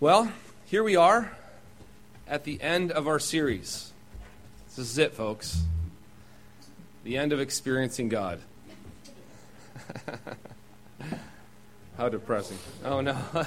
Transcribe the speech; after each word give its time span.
Well, 0.00 0.32
here 0.64 0.82
we 0.82 0.96
are 0.96 1.30
at 2.26 2.44
the 2.44 2.58
end 2.62 2.90
of 2.90 3.06
our 3.06 3.18
series. 3.18 3.92
This 4.68 4.78
is 4.78 4.96
it, 4.96 5.12
folks. 5.12 5.62
The 7.04 7.18
end 7.18 7.34
of 7.34 7.40
experiencing 7.40 8.08
God. 8.08 8.40
How 11.98 12.08
depressing. 12.08 12.56
Oh, 12.82 13.02
no. 13.02 13.14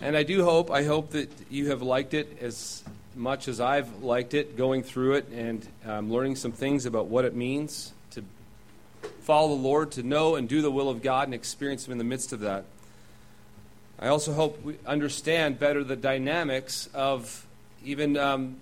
and 0.00 0.16
I 0.16 0.24
do 0.24 0.42
hope, 0.42 0.68
I 0.72 0.82
hope 0.82 1.10
that 1.10 1.30
you 1.48 1.68
have 1.68 1.80
liked 1.80 2.12
it 2.12 2.38
as 2.40 2.82
much 3.14 3.46
as 3.46 3.60
I've 3.60 4.02
liked 4.02 4.34
it, 4.34 4.56
going 4.56 4.82
through 4.82 5.14
it 5.14 5.28
and 5.28 5.64
um, 5.86 6.12
learning 6.12 6.34
some 6.34 6.50
things 6.50 6.86
about 6.86 7.06
what 7.06 7.24
it 7.24 7.36
means 7.36 7.92
follow 9.22 9.48
the 9.48 9.62
Lord, 9.62 9.92
to 9.92 10.02
know 10.02 10.34
and 10.34 10.48
do 10.48 10.62
the 10.62 10.70
will 10.70 10.88
of 10.88 11.02
God 11.02 11.28
and 11.28 11.34
experience 11.34 11.86
Him 11.86 11.92
in 11.92 11.98
the 11.98 12.04
midst 12.04 12.32
of 12.32 12.40
that. 12.40 12.64
I 13.98 14.08
also 14.08 14.32
hope 14.32 14.62
we 14.64 14.76
understand 14.84 15.58
better 15.58 15.84
the 15.84 15.96
dynamics 15.96 16.88
of 16.92 17.46
even 17.84 18.16
um, 18.16 18.56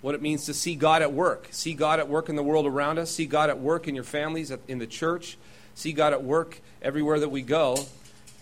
what 0.00 0.14
it 0.14 0.22
means 0.22 0.46
to 0.46 0.54
see 0.54 0.76
God 0.76 1.02
at 1.02 1.12
work. 1.12 1.48
See 1.50 1.74
God 1.74 1.98
at 1.98 2.08
work 2.08 2.28
in 2.28 2.36
the 2.36 2.42
world 2.42 2.66
around 2.66 2.98
us, 2.98 3.10
see 3.10 3.26
God 3.26 3.50
at 3.50 3.58
work 3.58 3.88
in 3.88 3.94
your 3.94 4.04
families, 4.04 4.52
in 4.68 4.78
the 4.78 4.86
church, 4.86 5.36
see 5.74 5.92
God 5.92 6.12
at 6.12 6.22
work 6.22 6.60
everywhere 6.82 7.18
that 7.18 7.30
we 7.30 7.42
go, 7.42 7.76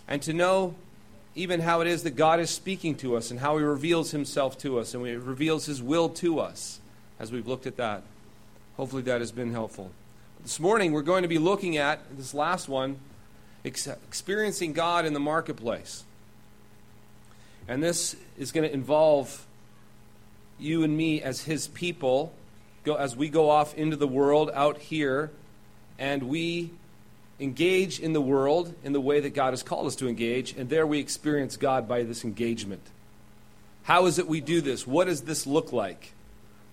and 0.07 0.21
to 0.21 0.33
know 0.33 0.75
even 1.33 1.59
how 1.59 1.81
it 1.81 1.87
is 1.87 2.03
that 2.03 2.15
God 2.15 2.39
is 2.39 2.49
speaking 2.49 2.95
to 2.97 3.17
us 3.17 3.31
and 3.31 3.39
how 3.39 3.57
He 3.57 3.63
reveals 3.63 4.11
Himself 4.11 4.57
to 4.59 4.79
us 4.79 4.93
and 4.93 5.05
He 5.05 5.15
reveals 5.15 5.65
His 5.65 5.81
will 5.81 6.09
to 6.09 6.39
us 6.39 6.79
as 7.19 7.31
we've 7.31 7.47
looked 7.47 7.65
at 7.65 7.77
that. 7.77 8.03
Hopefully, 8.77 9.01
that 9.03 9.21
has 9.21 9.31
been 9.31 9.51
helpful. 9.51 9.91
This 10.45 10.59
morning, 10.59 10.91
we're 10.91 11.01
going 11.01 11.23
to 11.23 11.27
be 11.27 11.39
looking 11.39 11.77
at 11.77 12.01
this 12.15 12.35
last 12.35 12.69
one 12.69 12.99
ex- 13.65 13.87
experiencing 13.87 14.73
God 14.73 15.03
in 15.07 15.13
the 15.13 15.19
marketplace. 15.19 16.03
And 17.67 17.81
this 17.81 18.15
is 18.37 18.51
going 18.51 18.63
to 18.63 18.71
involve 18.71 19.47
you 20.59 20.83
and 20.83 20.95
me 20.95 21.19
as 21.19 21.41
His 21.41 21.67
people 21.69 22.31
go, 22.83 22.93
as 22.93 23.15
we 23.15 23.27
go 23.27 23.49
off 23.49 23.73
into 23.73 23.95
the 23.95 24.07
world 24.07 24.51
out 24.53 24.77
here 24.77 25.31
and 25.97 26.21
we 26.21 26.69
engage 27.39 27.99
in 27.99 28.13
the 28.13 28.21
world 28.21 28.71
in 28.83 28.93
the 28.93 29.01
way 29.01 29.19
that 29.21 29.33
God 29.33 29.49
has 29.49 29.63
called 29.63 29.87
us 29.87 29.95
to 29.95 30.07
engage, 30.07 30.55
and 30.55 30.69
there 30.69 30.85
we 30.85 30.99
experience 30.99 31.57
God 31.57 31.87
by 31.87 32.03
this 32.03 32.23
engagement. 32.23 32.83
How 33.81 34.05
is 34.05 34.19
it 34.19 34.27
we 34.27 34.41
do 34.41 34.61
this? 34.61 34.85
What 34.85 35.07
does 35.07 35.21
this 35.21 35.47
look 35.47 35.73
like? 35.73 36.13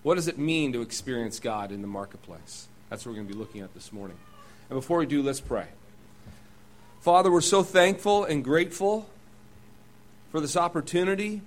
What 0.03 0.13
does 0.13 0.27
it 0.27 0.37
mean 0.37 0.73
to 0.73 0.83
experience 0.83 1.39
God 1.39 1.71
in 1.71 1.81
the 1.81 1.87
marketplace? 1.87 2.67
That's 2.93 3.07
what 3.07 3.13
we're 3.13 3.23
going 3.23 3.27
to 3.29 3.33
be 3.33 3.39
looking 3.39 3.61
at 3.61 3.73
this 3.73 3.91
morning. 3.91 4.17
And 4.69 4.77
before 4.77 4.99
we 4.99 5.07
do, 5.07 5.23
let's 5.23 5.41
pray. 5.41 5.65
Father, 7.01 7.31
we're 7.31 7.41
so 7.41 7.63
thankful 7.63 8.23
and 8.23 8.43
grateful 8.43 9.09
for 10.31 10.39
this 10.39 10.55
opportunity. 10.55 11.41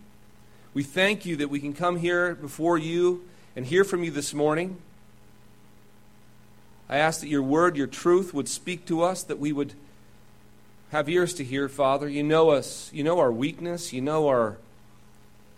We 0.74 0.82
thank 0.82 1.24
you 1.24 1.36
that 1.36 1.48
we 1.48 1.60
can 1.60 1.72
come 1.72 1.98
here 1.98 2.34
before 2.34 2.78
you 2.78 3.28
and 3.54 3.64
hear 3.64 3.84
from 3.84 4.02
you 4.02 4.10
this 4.10 4.34
morning. 4.34 4.78
I 6.88 6.96
ask 6.96 7.20
that 7.20 7.28
your 7.28 7.44
word, 7.44 7.76
your 7.76 7.86
truth 7.86 8.34
would 8.34 8.48
speak 8.48 8.84
to 8.86 9.02
us, 9.02 9.22
that 9.22 9.38
we 9.38 9.52
would 9.52 9.74
have 10.90 11.08
ears 11.08 11.32
to 11.34 11.44
hear, 11.44 11.68
Father. 11.68 12.08
You 12.08 12.24
know 12.24 12.50
us. 12.50 12.90
You 12.92 13.04
know 13.04 13.20
our 13.20 13.30
weakness. 13.30 13.92
You 13.92 14.00
know 14.00 14.26
our 14.26 14.56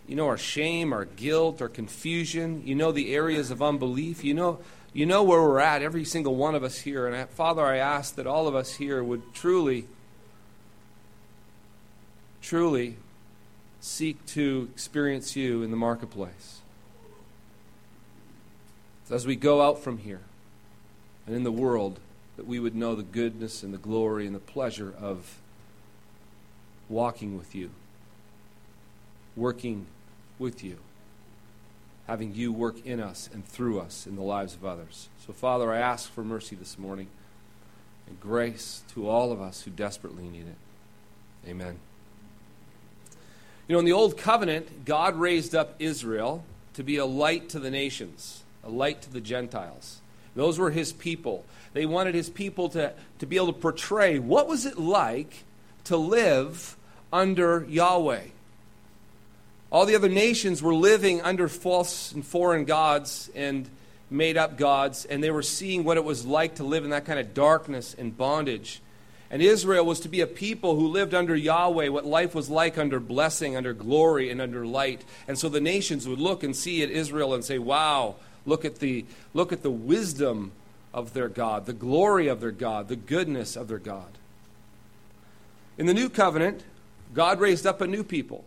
you 0.07 0.17
know 0.17 0.27
our 0.27 0.39
shame, 0.39 0.93
our 0.93 1.07
guilt, 1.07 1.63
our 1.63 1.69
confusion. 1.71 2.63
You 2.67 2.75
know 2.75 2.93
the 2.93 3.15
areas 3.15 3.51
of 3.51 3.63
unbelief. 3.63 4.23
You 4.23 4.35
know 4.35 4.59
you 4.93 5.07
know 5.07 5.23
where 5.23 5.43
we're 5.43 5.61
at, 5.61 5.83
every 5.83 6.05
single 6.05 6.35
one 6.35 6.55
of 6.55 6.65
us 6.65 6.79
here. 6.79 7.07
And 7.07 7.15
I, 7.15 7.25
Father, 7.25 7.65
I 7.65 7.77
ask 7.77 8.15
that 8.17 8.27
all 8.27 8.49
of 8.49 8.55
us 8.55 8.75
here 8.75 9.03
would 9.03 9.35
truly 9.35 9.87
truly 12.41 12.97
seek 13.81 14.25
to 14.27 14.69
experience 14.73 15.37
you 15.37 15.63
in 15.63 15.71
the 15.71 15.77
marketplace. 15.77 16.61
So 19.07 19.15
as 19.15 19.27
we 19.27 19.37
go 19.37 19.61
out 19.63 19.79
from 19.79 19.99
here, 19.99 20.21
and 21.27 21.37
in 21.37 21.43
the 21.43 21.53
world 21.53 22.01
that 22.37 22.47
we 22.47 22.59
would 22.59 22.75
know 22.75 22.95
the 22.95 23.03
goodness 23.03 23.63
and 23.63 23.75
the 23.75 23.79
glory 23.79 24.27
and 24.27 24.35
the 24.35 24.41
pleasure 24.41 24.95
of 24.99 25.39
walking 26.89 27.37
with 27.37 27.55
you, 27.55 27.71
working 29.37 29.87
with 30.39 30.65
you, 30.65 30.79
having 32.09 32.35
you 32.35 32.51
work 32.51 32.85
in 32.87 32.99
us 32.99 33.29
and 33.33 33.47
through 33.47 33.79
us 33.79 34.07
in 34.07 34.17
the 34.17 34.23
lives 34.23 34.55
of 34.55 34.65
others. 34.65 35.09
So, 35.27 35.33
Father, 35.33 35.71
I 35.71 35.79
ask 35.79 36.11
for 36.11 36.25
mercy 36.25 36.57
this 36.57 36.79
morning 36.79 37.07
and 38.07 38.19
grace 38.19 38.83
to 38.95 39.09
all 39.09 39.31
of 39.31 39.41
us 39.41 39.63
who 39.63 39.71
desperately 39.71 40.25
need 40.25 40.47
it. 40.47 41.49
Amen. 41.49 41.79
You 43.69 43.75
know, 43.75 43.79
in 43.81 43.85
the 43.85 43.93
Old 43.93 44.17
Covenant, 44.17 44.87
God 44.87 45.17
raised 45.17 45.55
up 45.55 45.75
Israel 45.79 46.45
to 46.73 46.83
be 46.83 46.97
a 46.97 47.05
light 47.05 47.51
to 47.51 47.59
the 47.59 47.71
nations, 47.71 48.43
a 48.65 48.71
light 48.71 49.03
to 49.03 49.13
the 49.13 49.21
Gentiles. 49.21 50.01
Those 50.35 50.59
were 50.59 50.71
his 50.71 50.95
people. 50.95 51.45
They 51.75 51.85
wanted 51.85 52.15
his 52.15 52.31
people 52.31 52.71
to, 52.71 52.95
to 53.19 53.27
be 53.27 53.37
able 53.37 53.49
to 53.49 53.53
portray 53.53 54.19
what 54.19 54.49
was 54.49 54.65
it 54.65 54.79
like 54.79 55.45
to 55.85 55.99
live 55.99 56.75
under 57.13 57.67
Yahweh. 57.69 58.23
All 59.71 59.87
the 59.87 59.95
other 59.95 60.09
nations 60.09 60.63
were 60.63 60.75
living 60.75 61.21
under 61.21 61.49
false 61.49 62.13
and 62.13 62.25
foreign 62.25 62.65
gods 62.65 63.31
and 63.35 63.69
made 64.11 64.37
up 64.37 64.57
gods, 64.57 65.05
and 65.05 65.23
they 65.23 65.31
were 65.31 65.43
seeing 65.43 65.85
what 65.85 65.99
it 65.99 66.05
was 66.05 66.25
like 66.25 66.55
to 66.57 66.65
live 66.65 66.85
in 66.85 66.91
that 66.91 67.05
kind 67.05 67.19
of 67.19 67.35
darkness 67.35 67.95
and 67.99 68.17
bondage. 68.17 68.81
And 69.31 69.43
Israel 69.43 69.85
was 69.85 70.01
to 70.01 70.09
be 70.09 70.23
a 70.23 70.27
people 70.27 70.75
who 70.75 70.89
lived 70.89 71.13
under 71.13 71.37
Yahweh, 71.37 71.89
what 71.89 72.07
life 72.07 72.35
was 72.35 72.49
like 72.49 72.79
under 72.79 72.99
blessing, 72.99 73.57
under 73.57 73.75
glory, 73.75 74.31
and 74.31 74.41
under 74.41 74.65
light. 74.65 75.05
And 75.27 75.39
so 75.39 75.51
the 75.51 75.61
nations 75.61 76.09
would 76.09 76.19
look 76.19 76.43
and 76.43 76.57
see 76.57 76.83
at 76.83 76.91
Israel 76.91 77.35
and 77.35 77.45
say, 77.45 77.59
Wow, 77.59 78.17
Look 78.49 78.65
at 78.65 78.77
the, 78.77 79.05
look 79.35 79.53
at 79.53 79.63
the 79.63 79.71
wisdom 79.71 80.53
of 80.95 81.13
their 81.13 81.29
God, 81.29 81.67
the 81.67 81.75
glory 81.75 82.29
of 82.29 82.41
their 82.41 82.51
God, 82.51 82.89
the 82.89 82.97
goodness 82.97 83.57
of 83.57 83.69
their 83.69 83.79
God. 83.79 84.09
In 85.77 85.85
the 85.85 85.93
new 85.93 86.09
covenant, 86.09 86.63
God 87.13 87.41
raised 87.41 87.67
up 87.67 87.83
a 87.83 87.87
new 87.87 88.03
people. 88.03 88.45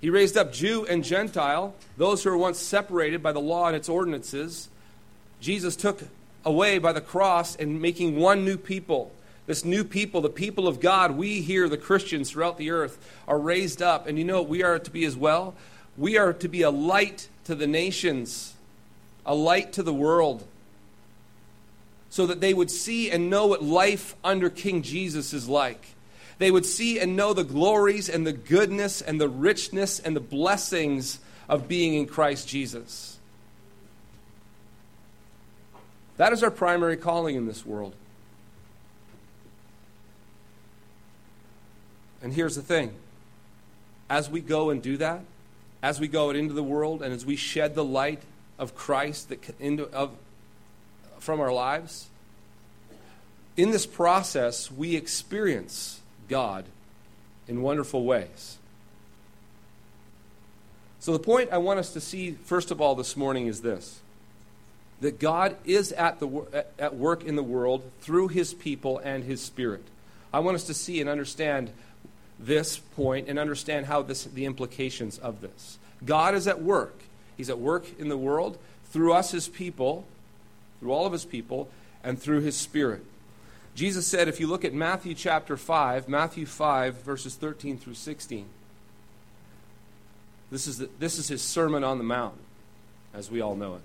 He 0.00 0.10
raised 0.10 0.36
up 0.36 0.52
Jew 0.52 0.86
and 0.86 1.04
Gentile, 1.04 1.74
those 1.96 2.22
who 2.22 2.30
were 2.30 2.38
once 2.38 2.58
separated 2.58 3.22
by 3.22 3.32
the 3.32 3.40
law 3.40 3.66
and 3.66 3.76
its 3.76 3.88
ordinances. 3.88 4.68
Jesus 5.40 5.76
took 5.76 6.02
away 6.44 6.78
by 6.78 6.92
the 6.92 7.00
cross 7.00 7.54
and 7.56 7.82
making 7.82 8.16
one 8.16 8.44
new 8.44 8.56
people. 8.56 9.12
This 9.46 9.64
new 9.64 9.84
people, 9.84 10.20
the 10.20 10.30
people 10.30 10.68
of 10.68 10.80
God, 10.80 11.12
we 11.12 11.42
here, 11.42 11.68
the 11.68 11.76
Christians 11.76 12.30
throughout 12.30 12.56
the 12.56 12.70
earth, 12.70 12.98
are 13.28 13.38
raised 13.38 13.82
up. 13.82 14.06
And 14.06 14.18
you 14.18 14.24
know 14.24 14.40
what 14.40 14.48
we 14.48 14.62
are 14.62 14.78
to 14.78 14.90
be 14.90 15.04
as 15.04 15.16
well? 15.16 15.54
We 15.98 16.16
are 16.16 16.32
to 16.32 16.48
be 16.48 16.62
a 16.62 16.70
light 16.70 17.28
to 17.44 17.54
the 17.54 17.66
nations 17.66 18.54
a 19.26 19.34
light 19.34 19.72
to 19.74 19.82
the 19.82 19.94
world, 19.94 20.44
so 22.08 22.26
that 22.26 22.40
they 22.40 22.52
would 22.52 22.70
see 22.70 23.10
and 23.10 23.30
know 23.30 23.46
what 23.46 23.62
life 23.62 24.16
under 24.24 24.50
King 24.50 24.82
Jesus 24.82 25.32
is 25.32 25.48
like. 25.48 25.94
They 26.40 26.50
would 26.50 26.64
see 26.64 26.98
and 26.98 27.16
know 27.16 27.34
the 27.34 27.44
glories 27.44 28.08
and 28.08 28.26
the 28.26 28.32
goodness 28.32 29.02
and 29.02 29.20
the 29.20 29.28
richness 29.28 30.00
and 30.00 30.16
the 30.16 30.20
blessings 30.20 31.20
of 31.50 31.68
being 31.68 31.92
in 31.92 32.06
Christ 32.06 32.48
Jesus. 32.48 33.18
That 36.16 36.32
is 36.32 36.42
our 36.42 36.50
primary 36.50 36.96
calling 36.96 37.36
in 37.36 37.46
this 37.46 37.66
world. 37.66 37.94
And 42.22 42.32
here's 42.32 42.56
the 42.56 42.62
thing 42.62 42.94
as 44.08 44.30
we 44.30 44.40
go 44.40 44.70
and 44.70 44.82
do 44.82 44.96
that, 44.96 45.20
as 45.82 46.00
we 46.00 46.08
go 46.08 46.30
into 46.30 46.54
the 46.54 46.62
world 46.62 47.02
and 47.02 47.12
as 47.12 47.26
we 47.26 47.36
shed 47.36 47.74
the 47.74 47.84
light 47.84 48.22
of 48.58 48.74
Christ 48.74 49.28
that 49.28 49.60
into, 49.60 49.90
of, 49.90 50.16
from 51.18 51.38
our 51.38 51.52
lives, 51.52 52.08
in 53.58 53.72
this 53.72 53.84
process, 53.84 54.70
we 54.70 54.96
experience 54.96 55.99
God 56.30 56.64
in 57.46 57.60
wonderful 57.60 58.04
ways. 58.04 58.56
So, 61.00 61.12
the 61.12 61.18
point 61.18 61.50
I 61.52 61.58
want 61.58 61.78
us 61.78 61.92
to 61.94 62.00
see, 62.00 62.32
first 62.32 62.70
of 62.70 62.80
all, 62.80 62.94
this 62.94 63.16
morning 63.16 63.46
is 63.46 63.60
this 63.60 64.00
that 65.00 65.18
God 65.18 65.56
is 65.64 65.92
at, 65.92 66.20
the, 66.20 66.64
at 66.78 66.94
work 66.94 67.24
in 67.24 67.36
the 67.36 67.42
world 67.42 67.82
through 68.02 68.28
his 68.28 68.52
people 68.52 68.98
and 68.98 69.24
his 69.24 69.40
spirit. 69.40 69.82
I 70.32 70.40
want 70.40 70.56
us 70.56 70.64
to 70.64 70.74
see 70.74 71.00
and 71.00 71.08
understand 71.08 71.70
this 72.38 72.78
point 72.78 73.28
and 73.28 73.38
understand 73.38 73.86
how 73.86 74.02
this, 74.02 74.24
the 74.24 74.44
implications 74.44 75.18
of 75.18 75.40
this. 75.40 75.78
God 76.04 76.34
is 76.34 76.46
at 76.46 76.62
work. 76.62 76.94
He's 77.36 77.50
at 77.50 77.58
work 77.58 77.86
in 77.98 78.08
the 78.08 78.16
world 78.16 78.58
through 78.90 79.14
us, 79.14 79.30
his 79.30 79.48
people, 79.48 80.04
through 80.78 80.92
all 80.92 81.06
of 81.06 81.12
his 81.12 81.24
people, 81.24 81.68
and 82.04 82.20
through 82.20 82.40
his 82.40 82.56
spirit. 82.56 83.04
Jesus 83.80 84.06
said, 84.06 84.28
if 84.28 84.40
you 84.40 84.46
look 84.46 84.66
at 84.66 84.74
Matthew 84.74 85.14
chapter 85.14 85.56
5, 85.56 86.06
Matthew 86.06 86.44
5, 86.44 86.96
verses 86.96 87.34
13 87.34 87.78
through 87.78 87.94
16, 87.94 88.44
this 90.50 90.66
is, 90.66 90.76
the, 90.76 90.90
this 90.98 91.18
is 91.18 91.28
his 91.28 91.40
Sermon 91.40 91.82
on 91.82 91.96
the 91.96 92.04
Mount, 92.04 92.34
as 93.14 93.30
we 93.30 93.40
all 93.40 93.56
know 93.56 93.76
it, 93.76 93.80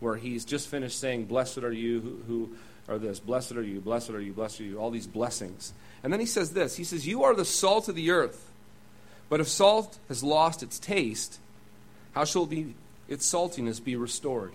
where 0.00 0.16
he's 0.16 0.44
just 0.44 0.66
finished 0.66 0.98
saying, 0.98 1.26
Blessed 1.26 1.58
are 1.58 1.72
you 1.72 2.00
who, 2.00 2.20
who 2.26 2.56
are 2.88 2.98
this 2.98 3.20
Blessed 3.20 3.52
are 3.52 3.62
you, 3.62 3.78
blessed 3.78 4.10
are 4.10 4.20
you, 4.20 4.32
blessed 4.32 4.60
are 4.60 4.64
you, 4.64 4.76
all 4.76 4.90
these 4.90 5.06
blessings. 5.06 5.72
And 6.02 6.12
then 6.12 6.18
he 6.18 6.26
says 6.26 6.52
this 6.52 6.74
He 6.74 6.82
says, 6.82 7.06
You 7.06 7.22
are 7.22 7.36
the 7.36 7.44
salt 7.44 7.88
of 7.88 7.94
the 7.94 8.10
earth. 8.10 8.50
But 9.28 9.38
if 9.38 9.46
salt 9.46 9.98
has 10.08 10.24
lost 10.24 10.64
its 10.64 10.80
taste, 10.80 11.38
how 12.10 12.24
shall 12.24 12.46
be, 12.46 12.74
its 13.06 13.32
saltiness 13.32 13.78
be 13.84 13.94
restored? 13.94 14.54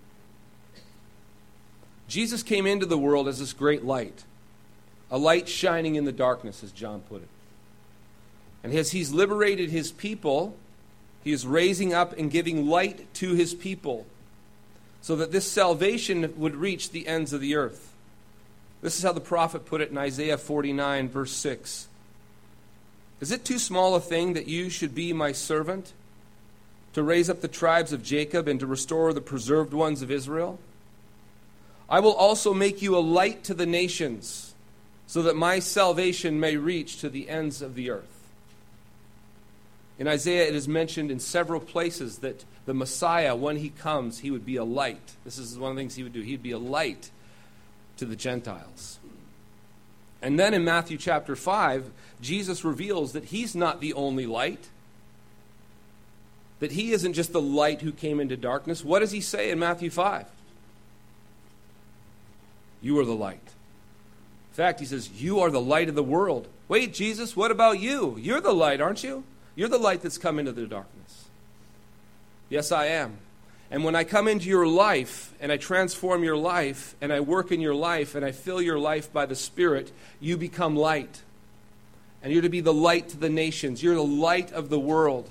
Jesus 2.11 2.43
came 2.43 2.67
into 2.67 2.85
the 2.85 2.97
world 2.97 3.29
as 3.29 3.39
this 3.39 3.53
great 3.53 3.85
light, 3.85 4.25
a 5.09 5.17
light 5.17 5.47
shining 5.47 5.95
in 5.95 6.03
the 6.03 6.11
darkness, 6.11 6.61
as 6.61 6.73
John 6.73 6.99
put 6.99 7.21
it. 7.21 7.29
And 8.65 8.73
as 8.73 8.91
he's 8.91 9.13
liberated 9.13 9.69
his 9.69 9.93
people, 9.93 10.57
he 11.23 11.31
is 11.31 11.47
raising 11.47 11.93
up 11.93 12.11
and 12.17 12.29
giving 12.29 12.67
light 12.67 13.11
to 13.15 13.33
his 13.33 13.53
people 13.53 14.05
so 15.01 15.15
that 15.15 15.31
this 15.31 15.49
salvation 15.49 16.33
would 16.35 16.53
reach 16.53 16.91
the 16.91 17.07
ends 17.07 17.31
of 17.31 17.39
the 17.39 17.55
earth. 17.55 17.93
This 18.81 18.97
is 18.97 19.03
how 19.03 19.13
the 19.13 19.21
prophet 19.21 19.65
put 19.65 19.79
it 19.79 19.89
in 19.89 19.97
Isaiah 19.97 20.37
49, 20.37 21.07
verse 21.07 21.31
6. 21.31 21.87
Is 23.21 23.31
it 23.31 23.45
too 23.45 23.57
small 23.57 23.95
a 23.95 24.01
thing 24.01 24.33
that 24.33 24.47
you 24.47 24.69
should 24.69 24.93
be 24.93 25.13
my 25.13 25.31
servant, 25.31 25.93
to 26.91 27.03
raise 27.03 27.29
up 27.29 27.39
the 27.39 27.47
tribes 27.47 27.93
of 27.93 28.03
Jacob 28.03 28.49
and 28.49 28.59
to 28.59 28.67
restore 28.67 29.13
the 29.13 29.21
preserved 29.21 29.73
ones 29.73 30.01
of 30.01 30.11
Israel? 30.11 30.59
I 31.91 31.99
will 31.99 32.13
also 32.13 32.53
make 32.53 32.81
you 32.81 32.97
a 32.97 32.99
light 32.99 33.43
to 33.43 33.53
the 33.53 33.65
nations, 33.65 34.55
so 35.07 35.21
that 35.23 35.35
my 35.35 35.59
salvation 35.59 36.39
may 36.39 36.55
reach 36.55 37.01
to 37.01 37.09
the 37.09 37.29
ends 37.29 37.61
of 37.61 37.75
the 37.75 37.91
earth. 37.91 38.29
In 39.99 40.07
Isaiah, 40.07 40.47
it 40.47 40.55
is 40.55 40.69
mentioned 40.69 41.11
in 41.11 41.19
several 41.19 41.59
places 41.59 42.19
that 42.19 42.45
the 42.65 42.73
Messiah, 42.73 43.35
when 43.35 43.57
he 43.57 43.69
comes, 43.69 44.19
he 44.19 44.31
would 44.31 44.45
be 44.45 44.55
a 44.55 44.63
light. 44.63 45.15
This 45.25 45.37
is 45.37 45.59
one 45.59 45.71
of 45.71 45.75
the 45.75 45.81
things 45.81 45.95
he 45.95 46.03
would 46.03 46.13
do. 46.13 46.21
He'd 46.21 46.41
be 46.41 46.51
a 46.51 46.57
light 46.57 47.11
to 47.97 48.05
the 48.05 48.15
Gentiles. 48.15 48.97
And 50.21 50.39
then 50.39 50.53
in 50.53 50.63
Matthew 50.63 50.97
chapter 50.97 51.35
5, 51.35 51.91
Jesus 52.21 52.63
reveals 52.63 53.11
that 53.11 53.25
he's 53.25 53.53
not 53.53 53.81
the 53.81 53.93
only 53.93 54.25
light, 54.25 54.69
that 56.59 56.71
he 56.71 56.93
isn't 56.93 57.13
just 57.13 57.33
the 57.33 57.41
light 57.41 57.81
who 57.81 57.91
came 57.91 58.21
into 58.21 58.37
darkness. 58.37 58.85
What 58.85 58.99
does 58.99 59.11
he 59.11 59.19
say 59.19 59.51
in 59.51 59.59
Matthew 59.59 59.89
5? 59.89 60.25
You 62.81 62.99
are 62.99 63.05
the 63.05 63.15
light. 63.15 63.39
In 64.51 64.55
fact, 64.55 64.79
he 64.79 64.85
says, 64.85 65.09
You 65.21 65.39
are 65.39 65.49
the 65.49 65.61
light 65.61 65.89
of 65.89 65.95
the 65.95 66.03
world. 66.03 66.47
Wait, 66.67 66.93
Jesus, 66.93 67.35
what 67.35 67.51
about 67.51 67.79
you? 67.79 68.17
You're 68.19 68.41
the 68.41 68.53
light, 68.53 68.81
aren't 68.81 69.03
you? 69.03 69.23
You're 69.55 69.69
the 69.69 69.77
light 69.77 70.01
that's 70.01 70.17
come 70.17 70.39
into 70.39 70.51
the 70.51 70.65
darkness. 70.65 71.25
Yes, 72.49 72.71
I 72.71 72.87
am. 72.87 73.17
And 73.69 73.85
when 73.85 73.95
I 73.95 74.03
come 74.03 74.27
into 74.27 74.49
your 74.49 74.67
life 74.67 75.33
and 75.39 75.51
I 75.51 75.57
transform 75.57 76.25
your 76.25 76.35
life 76.35 76.95
and 76.99 77.13
I 77.13 77.21
work 77.21 77.53
in 77.53 77.61
your 77.61 77.73
life 77.73 78.15
and 78.15 78.25
I 78.25 78.33
fill 78.33 78.61
your 78.61 78.77
life 78.77 79.13
by 79.13 79.25
the 79.25 79.35
Spirit, 79.35 79.91
you 80.19 80.35
become 80.35 80.75
light. 80.75 81.21
And 82.21 82.33
you're 82.33 82.41
to 82.41 82.49
be 82.49 82.59
the 82.59 82.73
light 82.73 83.09
to 83.09 83.17
the 83.17 83.29
nations. 83.29 83.81
You're 83.81 83.95
the 83.95 84.03
light 84.03 84.51
of 84.51 84.69
the 84.69 84.79
world. 84.79 85.29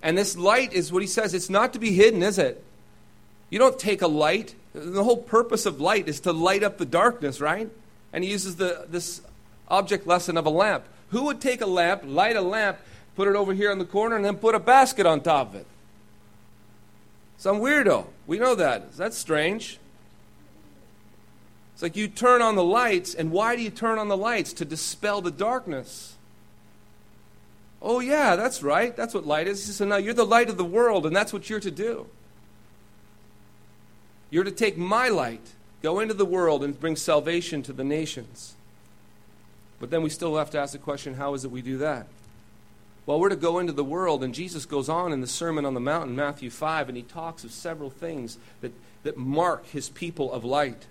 And 0.00 0.16
this 0.16 0.36
light 0.36 0.72
is 0.72 0.92
what 0.92 1.02
he 1.02 1.08
says 1.08 1.34
it's 1.34 1.50
not 1.50 1.72
to 1.72 1.80
be 1.80 1.92
hidden, 1.92 2.22
is 2.22 2.38
it? 2.38 2.62
You 3.50 3.58
don't 3.58 3.78
take 3.78 4.02
a 4.02 4.06
light. 4.06 4.54
The 4.76 5.02
whole 5.02 5.16
purpose 5.16 5.64
of 5.64 5.80
light 5.80 6.06
is 6.06 6.20
to 6.20 6.32
light 6.32 6.62
up 6.62 6.76
the 6.76 6.84
darkness, 6.84 7.40
right? 7.40 7.70
And 8.12 8.22
he 8.22 8.30
uses 8.30 8.56
the, 8.56 8.84
this 8.90 9.22
object 9.68 10.06
lesson 10.06 10.36
of 10.36 10.44
a 10.44 10.50
lamp. 10.50 10.84
Who 11.10 11.24
would 11.24 11.40
take 11.40 11.62
a 11.62 11.66
lamp, 11.66 12.02
light 12.04 12.36
a 12.36 12.42
lamp, 12.42 12.76
put 13.14 13.26
it 13.26 13.36
over 13.36 13.54
here 13.54 13.70
in 13.70 13.78
the 13.78 13.86
corner, 13.86 14.16
and 14.16 14.24
then 14.24 14.36
put 14.36 14.54
a 14.54 14.60
basket 14.60 15.06
on 15.06 15.22
top 15.22 15.50
of 15.50 15.54
it. 15.54 15.66
Some 17.38 17.60
weirdo. 17.60 18.06
We 18.26 18.38
know 18.38 18.54
that. 18.54 18.82
Is 18.82 18.96
that. 18.98 19.04
That's 19.04 19.16
strange. 19.16 19.78
It's 21.72 21.82
like 21.82 21.96
you 21.96 22.06
turn 22.06 22.42
on 22.42 22.54
the 22.54 22.64
lights, 22.64 23.14
and 23.14 23.30
why 23.30 23.56
do 23.56 23.62
you 23.62 23.70
turn 23.70 23.98
on 23.98 24.08
the 24.08 24.16
lights? 24.16 24.52
To 24.54 24.66
dispel 24.66 25.22
the 25.22 25.30
darkness. 25.30 26.16
Oh, 27.80 28.00
yeah, 28.00 28.36
that's 28.36 28.62
right. 28.62 28.94
That's 28.94 29.14
what 29.14 29.26
light 29.26 29.46
is. 29.46 29.74
So 29.74 29.86
now 29.86 29.96
you're 29.96 30.12
the 30.12 30.26
light 30.26 30.50
of 30.50 30.58
the 30.58 30.64
world, 30.64 31.06
and 31.06 31.16
that's 31.16 31.32
what 31.32 31.48
you're 31.48 31.60
to 31.60 31.70
do. 31.70 32.06
You're 34.36 34.44
to 34.44 34.50
take 34.50 34.76
my 34.76 35.08
light, 35.08 35.40
go 35.80 35.98
into 35.98 36.12
the 36.12 36.26
world, 36.26 36.62
and 36.62 36.78
bring 36.78 36.94
salvation 36.94 37.62
to 37.62 37.72
the 37.72 37.82
nations. 37.82 38.54
But 39.80 39.88
then 39.88 40.02
we 40.02 40.10
still 40.10 40.36
have 40.36 40.50
to 40.50 40.58
ask 40.58 40.74
the 40.74 40.78
question 40.78 41.14
how 41.14 41.32
is 41.32 41.46
it 41.46 41.50
we 41.50 41.62
do 41.62 41.78
that? 41.78 42.06
Well, 43.06 43.18
we're 43.18 43.30
to 43.30 43.36
go 43.36 43.58
into 43.58 43.72
the 43.72 43.82
world, 43.82 44.22
and 44.22 44.34
Jesus 44.34 44.66
goes 44.66 44.90
on 44.90 45.10
in 45.10 45.22
the 45.22 45.26
Sermon 45.26 45.64
on 45.64 45.72
the 45.72 45.80
Mount 45.80 46.10
in 46.10 46.16
Matthew 46.16 46.50
5, 46.50 46.88
and 46.90 46.98
he 46.98 47.02
talks 47.02 47.44
of 47.44 47.50
several 47.50 47.88
things 47.88 48.36
that, 48.60 48.72
that 49.04 49.16
mark 49.16 49.64
his 49.68 49.88
people 49.88 50.30
of 50.30 50.44
light. 50.44 50.84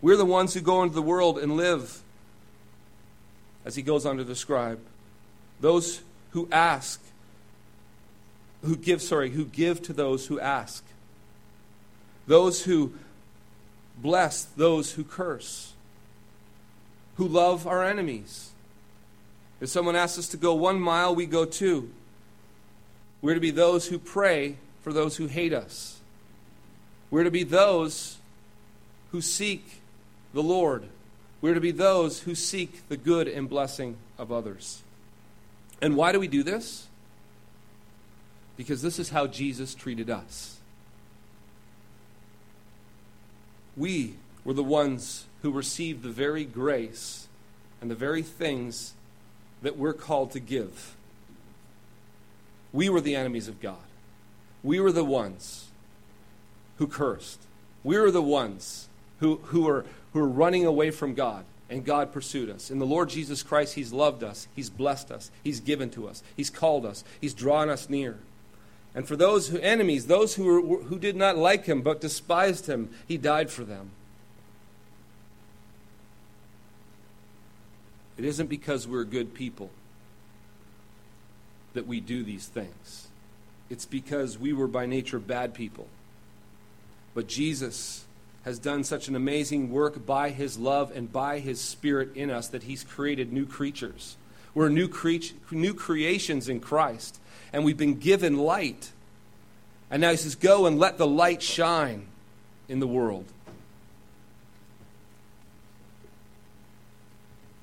We're 0.00 0.16
the 0.16 0.24
ones 0.24 0.54
who 0.54 0.62
go 0.62 0.82
into 0.82 0.94
the 0.94 1.02
world 1.02 1.38
and 1.38 1.58
live, 1.58 2.00
as 3.66 3.76
he 3.76 3.82
goes 3.82 4.06
on 4.06 4.16
to 4.16 4.24
describe. 4.24 4.80
Those 5.60 6.00
who 6.30 6.48
ask, 6.50 6.98
who 8.62 8.74
give, 8.74 9.02
sorry, 9.02 9.32
who 9.32 9.44
give 9.44 9.82
to 9.82 9.92
those 9.92 10.28
who 10.28 10.40
ask. 10.40 10.82
Those 12.26 12.62
who 12.64 12.94
bless 13.98 14.44
those 14.44 14.92
who 14.92 15.04
curse. 15.04 15.72
Who 17.16 17.28
love 17.28 17.66
our 17.66 17.84
enemies 17.84 18.50
if 19.64 19.70
someone 19.70 19.96
asks 19.96 20.18
us 20.18 20.28
to 20.28 20.36
go 20.36 20.52
one 20.52 20.78
mile, 20.78 21.14
we 21.14 21.24
go 21.24 21.46
two. 21.46 21.90
We're 23.22 23.32
to 23.32 23.40
be 23.40 23.50
those 23.50 23.86
who 23.86 23.98
pray 23.98 24.56
for 24.82 24.92
those 24.92 25.16
who 25.16 25.26
hate 25.26 25.54
us. 25.54 26.00
We're 27.10 27.24
to 27.24 27.30
be 27.30 27.44
those 27.44 28.18
who 29.10 29.22
seek 29.22 29.80
the 30.34 30.42
Lord. 30.42 30.84
We're 31.40 31.54
to 31.54 31.60
be 31.60 31.70
those 31.70 32.20
who 32.20 32.34
seek 32.34 32.88
the 32.88 32.98
good 32.98 33.26
and 33.26 33.48
blessing 33.48 33.96
of 34.18 34.30
others. 34.30 34.82
And 35.80 35.96
why 35.96 36.12
do 36.12 36.20
we 36.20 36.28
do 36.28 36.42
this? 36.42 36.86
Because 38.58 38.82
this 38.82 38.98
is 38.98 39.08
how 39.08 39.26
Jesus 39.26 39.74
treated 39.74 40.10
us. 40.10 40.53
We 43.76 44.14
were 44.44 44.54
the 44.54 44.62
ones 44.62 45.26
who 45.42 45.50
received 45.50 46.02
the 46.02 46.10
very 46.10 46.44
grace 46.44 47.28
and 47.80 47.90
the 47.90 47.94
very 47.94 48.22
things 48.22 48.94
that 49.62 49.76
we're 49.76 49.92
called 49.92 50.30
to 50.32 50.40
give. 50.40 50.94
We 52.72 52.88
were 52.88 53.00
the 53.00 53.16
enemies 53.16 53.48
of 53.48 53.60
God. 53.60 53.76
We 54.62 54.80
were 54.80 54.92
the 54.92 55.04
ones 55.04 55.68
who 56.78 56.86
cursed. 56.86 57.40
We 57.82 57.98
were 57.98 58.10
the 58.10 58.22
ones 58.22 58.88
who, 59.20 59.36
who, 59.44 59.62
were, 59.62 59.84
who 60.12 60.20
were 60.20 60.28
running 60.28 60.66
away 60.66 60.90
from 60.90 61.14
God, 61.14 61.44
and 61.68 61.84
God 61.84 62.12
pursued 62.12 62.50
us. 62.50 62.70
In 62.70 62.78
the 62.78 62.86
Lord 62.86 63.10
Jesus 63.10 63.42
Christ, 63.42 63.74
He's 63.74 63.92
loved 63.92 64.24
us, 64.24 64.48
He's 64.56 64.70
blessed 64.70 65.10
us, 65.10 65.30
He's 65.42 65.60
given 65.60 65.90
to 65.90 66.08
us, 66.08 66.22
He's 66.36 66.50
called 66.50 66.84
us, 66.84 67.04
He's 67.20 67.34
drawn 67.34 67.68
us 67.68 67.88
near. 67.88 68.18
And 68.94 69.08
for 69.08 69.16
those 69.16 69.48
who, 69.48 69.58
enemies, 69.58 70.06
those 70.06 70.34
who, 70.36 70.44
were, 70.44 70.82
who 70.84 70.98
did 70.98 71.16
not 71.16 71.36
like 71.36 71.66
Him 71.66 71.82
but 71.82 72.00
despised 72.00 72.66
Him, 72.66 72.90
He 73.08 73.16
died 73.16 73.50
for 73.50 73.64
them. 73.64 73.90
It 78.16 78.24
isn't 78.24 78.46
because 78.46 78.86
we're 78.86 79.04
good 79.04 79.34
people 79.34 79.70
that 81.72 81.86
we 81.86 82.00
do 82.00 82.22
these 82.22 82.46
things. 82.46 83.08
It's 83.68 83.84
because 83.84 84.38
we 84.38 84.52
were 84.52 84.68
by 84.68 84.86
nature 84.86 85.18
bad 85.18 85.54
people. 85.54 85.88
But 87.14 87.26
Jesus 87.26 88.04
has 88.44 88.58
done 88.58 88.84
such 88.84 89.08
an 89.08 89.16
amazing 89.16 89.70
work 89.70 90.04
by 90.04 90.30
his 90.30 90.58
love 90.58 90.92
and 90.94 91.12
by 91.12 91.38
his 91.38 91.60
spirit 91.60 92.14
in 92.14 92.30
us 92.30 92.48
that 92.48 92.64
he's 92.64 92.84
created 92.84 93.32
new 93.32 93.46
creatures. 93.46 94.16
We're 94.54 94.68
new, 94.68 94.88
cre- 94.88 95.34
new 95.50 95.74
creations 95.74 96.48
in 96.48 96.60
Christ, 96.60 97.18
and 97.52 97.64
we've 97.64 97.76
been 97.76 97.98
given 97.98 98.38
light. 98.38 98.92
And 99.90 100.00
now 100.00 100.10
he 100.10 100.16
says, 100.16 100.34
Go 100.34 100.66
and 100.66 100.78
let 100.78 100.98
the 100.98 101.06
light 101.06 101.42
shine 101.42 102.06
in 102.68 102.80
the 102.80 102.86
world. 102.86 103.26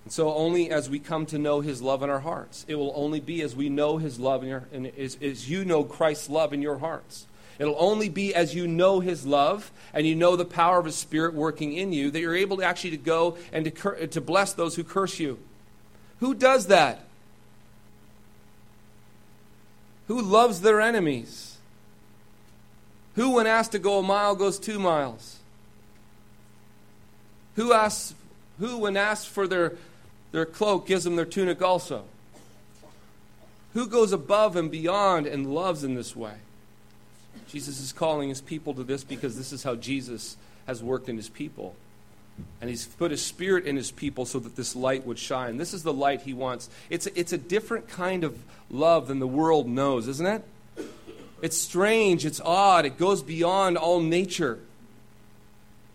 And 0.04 0.14
So 0.14 0.34
only 0.34 0.70
as 0.70 0.90
we 0.90 1.00
come 1.00 1.26
to 1.28 1.38
know 1.38 1.62
His 1.62 1.82
love 1.82 2.04
in 2.04 2.10
our 2.10 2.20
hearts. 2.20 2.66
It 2.68 2.76
will 2.76 2.92
only 2.96 3.20
be 3.20 3.42
as 3.42 3.56
we 3.56 3.70
know 3.70 3.98
His 3.98 4.20
love 4.20 4.44
in 4.44 4.50
your, 4.50 4.66
and 4.74 4.88
as, 4.98 5.18
as 5.22 5.50
you 5.50 5.64
know 5.64 5.84
Christ's 5.84 6.30
love 6.30 6.54
in 6.54 6.62
your 6.62 6.80
hearts. 6.80 7.26
It'll 7.60 7.76
only 7.78 8.10
be 8.10 8.34
as 8.34 8.56
you 8.56 8.68
know 8.68 9.00
His 9.00 9.26
love 9.26 9.72
and 9.94 10.06
you 10.06 10.16
know 10.16 10.36
the 10.36 10.46
power 10.46 10.80
of 10.80 10.86
His 10.86 10.96
Spirit 10.96 11.34
working 11.34 11.74
in 11.74 11.94
you 11.94 12.12
that 12.12 12.20
you're 12.20 12.36
able 12.36 12.58
to 12.58 12.64
actually 12.64 12.92
to 12.92 12.98
go 12.98 13.38
and 13.54 13.66
to, 13.66 13.72
cur- 13.72 14.08
to 14.08 14.22
bless 14.22 14.54
those 14.54 14.76
who 14.76 14.84
curse 14.84 15.20
you. 15.20 15.40
Who 16.22 16.34
does 16.34 16.68
that? 16.68 17.02
Who 20.08 20.22
loves 20.22 20.62
their 20.62 20.80
enemies? 20.80 21.58
Who, 23.16 23.32
when 23.32 23.48
asked 23.48 23.74
to 23.74 23.80
go 23.80 24.00
a 24.00 24.04
mile, 24.04 24.36
goes 24.36 24.58
two 24.58 24.80
miles? 24.80 25.40
Who 27.56 27.74
asks 27.74 28.16
who, 28.60 28.78
when 28.78 28.96
asked 28.96 29.28
for 29.28 29.48
their, 29.48 29.74
their 30.32 30.46
cloak, 30.46 30.86
gives 30.86 31.04
them 31.04 31.16
their 31.16 31.26
tunic 31.26 31.62
also? 31.62 32.04
Who 33.74 33.88
goes 33.88 34.12
above 34.12 34.56
and 34.56 34.70
beyond 34.70 35.26
and 35.26 35.54
loves 35.54 35.84
in 35.84 35.96
this 35.96 36.16
way? 36.16 36.36
Jesus 37.48 37.80
is 37.80 37.92
calling 37.92 38.30
his 38.30 38.42
people 38.42 38.76
to 38.76 38.84
this 38.84 39.04
because 39.04 39.36
this 39.36 39.52
is 39.52 39.64
how 39.64 39.76
Jesus 39.76 40.38
has 40.68 40.84
worked 40.84 41.10
in 41.10 41.18
his 41.18 41.30
people. 41.30 41.76
And 42.60 42.70
he's 42.70 42.86
put 42.86 43.12
his 43.12 43.24
spirit 43.24 43.66
in 43.66 43.76
his 43.76 43.92
people 43.92 44.26
so 44.26 44.40
that 44.40 44.56
this 44.56 44.76
light 44.76 45.06
would 45.06 45.20
shine. 45.20 45.58
This 45.58 45.74
is 45.74 45.84
the 45.84 45.94
light 45.94 46.22
he 46.22 46.34
wants. 46.34 46.70
It's 46.90 47.08
it's 47.08 47.34
a 47.34 47.38
different 47.38 47.88
kind 47.88 48.24
of 48.24 48.38
love 48.70 49.08
than 49.08 49.20
the 49.20 49.28
world 49.28 49.68
knows, 49.68 50.08
isn't 50.08 50.26
it? 50.28 50.44
It's 51.42 51.58
strange, 51.58 52.26
it's 52.26 52.40
odd, 52.40 52.86
it 52.86 52.98
goes 52.98 53.24
beyond 53.24 53.78
all 53.78 54.00
nature. 54.00 54.60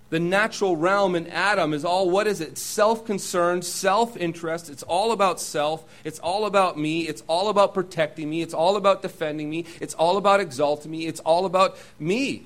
The 0.09 0.21
natural 0.21 0.77
realm 0.77 1.17
in 1.17 1.27
Adam 1.29 1.73
is 1.73 1.85
all 1.85 2.09
what 2.11 2.29
is 2.29 2.41
it? 2.41 2.59
Self 2.59 3.05
concerned, 3.05 3.65
self 3.65 4.17
interest. 4.17 4.71
It's 4.71 4.85
all 4.85 5.11
about 5.11 5.41
self. 5.41 5.85
It's 6.05 6.21
all 6.21 6.47
about 6.47 6.79
me. 6.79 7.09
It's 7.09 7.25
all 7.27 7.49
about 7.49 7.75
protecting 7.75 8.31
me. 8.31 8.41
It's 8.41 8.55
all 8.55 8.77
about 8.77 9.03
defending 9.03 9.51
me. 9.51 9.65
It's 9.81 9.95
all 9.95 10.17
about 10.17 10.39
exalting 10.39 10.93
me. 10.93 11.07
It's 11.07 11.21
all 11.21 11.45
about 11.45 11.77
me. 11.99 12.45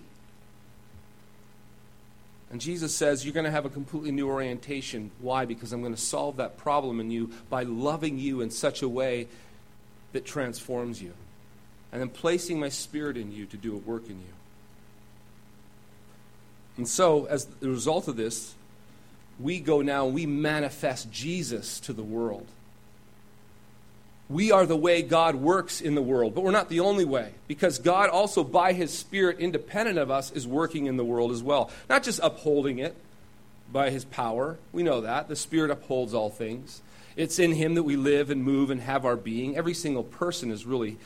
And 2.50 2.60
Jesus 2.60 2.94
says, 2.94 3.24
You're 3.24 3.34
going 3.34 3.44
to 3.44 3.50
have 3.50 3.64
a 3.64 3.70
completely 3.70 4.10
new 4.10 4.28
orientation. 4.28 5.10
Why? 5.20 5.44
Because 5.44 5.72
I'm 5.72 5.80
going 5.80 5.94
to 5.94 6.00
solve 6.00 6.36
that 6.36 6.56
problem 6.58 7.00
in 7.00 7.10
you 7.10 7.30
by 7.48 7.62
loving 7.62 8.18
you 8.18 8.40
in 8.40 8.50
such 8.50 8.82
a 8.82 8.88
way 8.88 9.28
that 10.12 10.24
transforms 10.24 11.00
you. 11.00 11.12
And 11.92 12.00
then 12.00 12.08
placing 12.08 12.58
my 12.58 12.68
spirit 12.68 13.16
in 13.16 13.32
you 13.32 13.46
to 13.46 13.56
do 13.56 13.74
a 13.74 13.78
work 13.78 14.04
in 14.06 14.18
you. 14.18 14.34
And 16.76 16.88
so, 16.88 17.26
as 17.26 17.44
the 17.44 17.68
result 17.68 18.08
of 18.08 18.16
this, 18.16 18.54
we 19.38 19.60
go 19.60 19.82
now 19.82 20.06
and 20.06 20.14
we 20.14 20.26
manifest 20.26 21.10
Jesus 21.10 21.80
to 21.80 21.92
the 21.92 22.02
world. 22.02 22.46
We 24.30 24.52
are 24.52 24.64
the 24.64 24.76
way 24.76 25.02
God 25.02 25.34
works 25.34 25.80
in 25.80 25.96
the 25.96 26.02
world, 26.02 26.36
but 26.36 26.44
we're 26.44 26.52
not 26.52 26.68
the 26.68 26.80
only 26.80 27.04
way 27.04 27.32
because 27.48 27.80
God 27.80 28.10
also, 28.10 28.44
by 28.44 28.72
His 28.72 28.96
Spirit, 28.96 29.40
independent 29.40 29.98
of 29.98 30.08
us, 30.08 30.30
is 30.30 30.46
working 30.46 30.86
in 30.86 30.96
the 30.96 31.04
world 31.04 31.32
as 31.32 31.42
well. 31.42 31.68
Not 31.88 32.04
just 32.04 32.20
upholding 32.22 32.78
it 32.78 32.94
by 33.72 33.90
His 33.90 34.04
power. 34.04 34.56
We 34.72 34.84
know 34.84 35.00
that. 35.00 35.28
The 35.28 35.34
Spirit 35.34 35.72
upholds 35.72 36.14
all 36.14 36.30
things. 36.30 36.80
It's 37.16 37.40
in 37.40 37.52
Him 37.52 37.74
that 37.74 37.82
we 37.82 37.96
live 37.96 38.30
and 38.30 38.44
move 38.44 38.70
and 38.70 38.80
have 38.80 39.04
our 39.04 39.16
being. 39.16 39.56
Every 39.56 39.74
single 39.74 40.04
person 40.04 40.52
is 40.52 40.64
really 40.64 40.96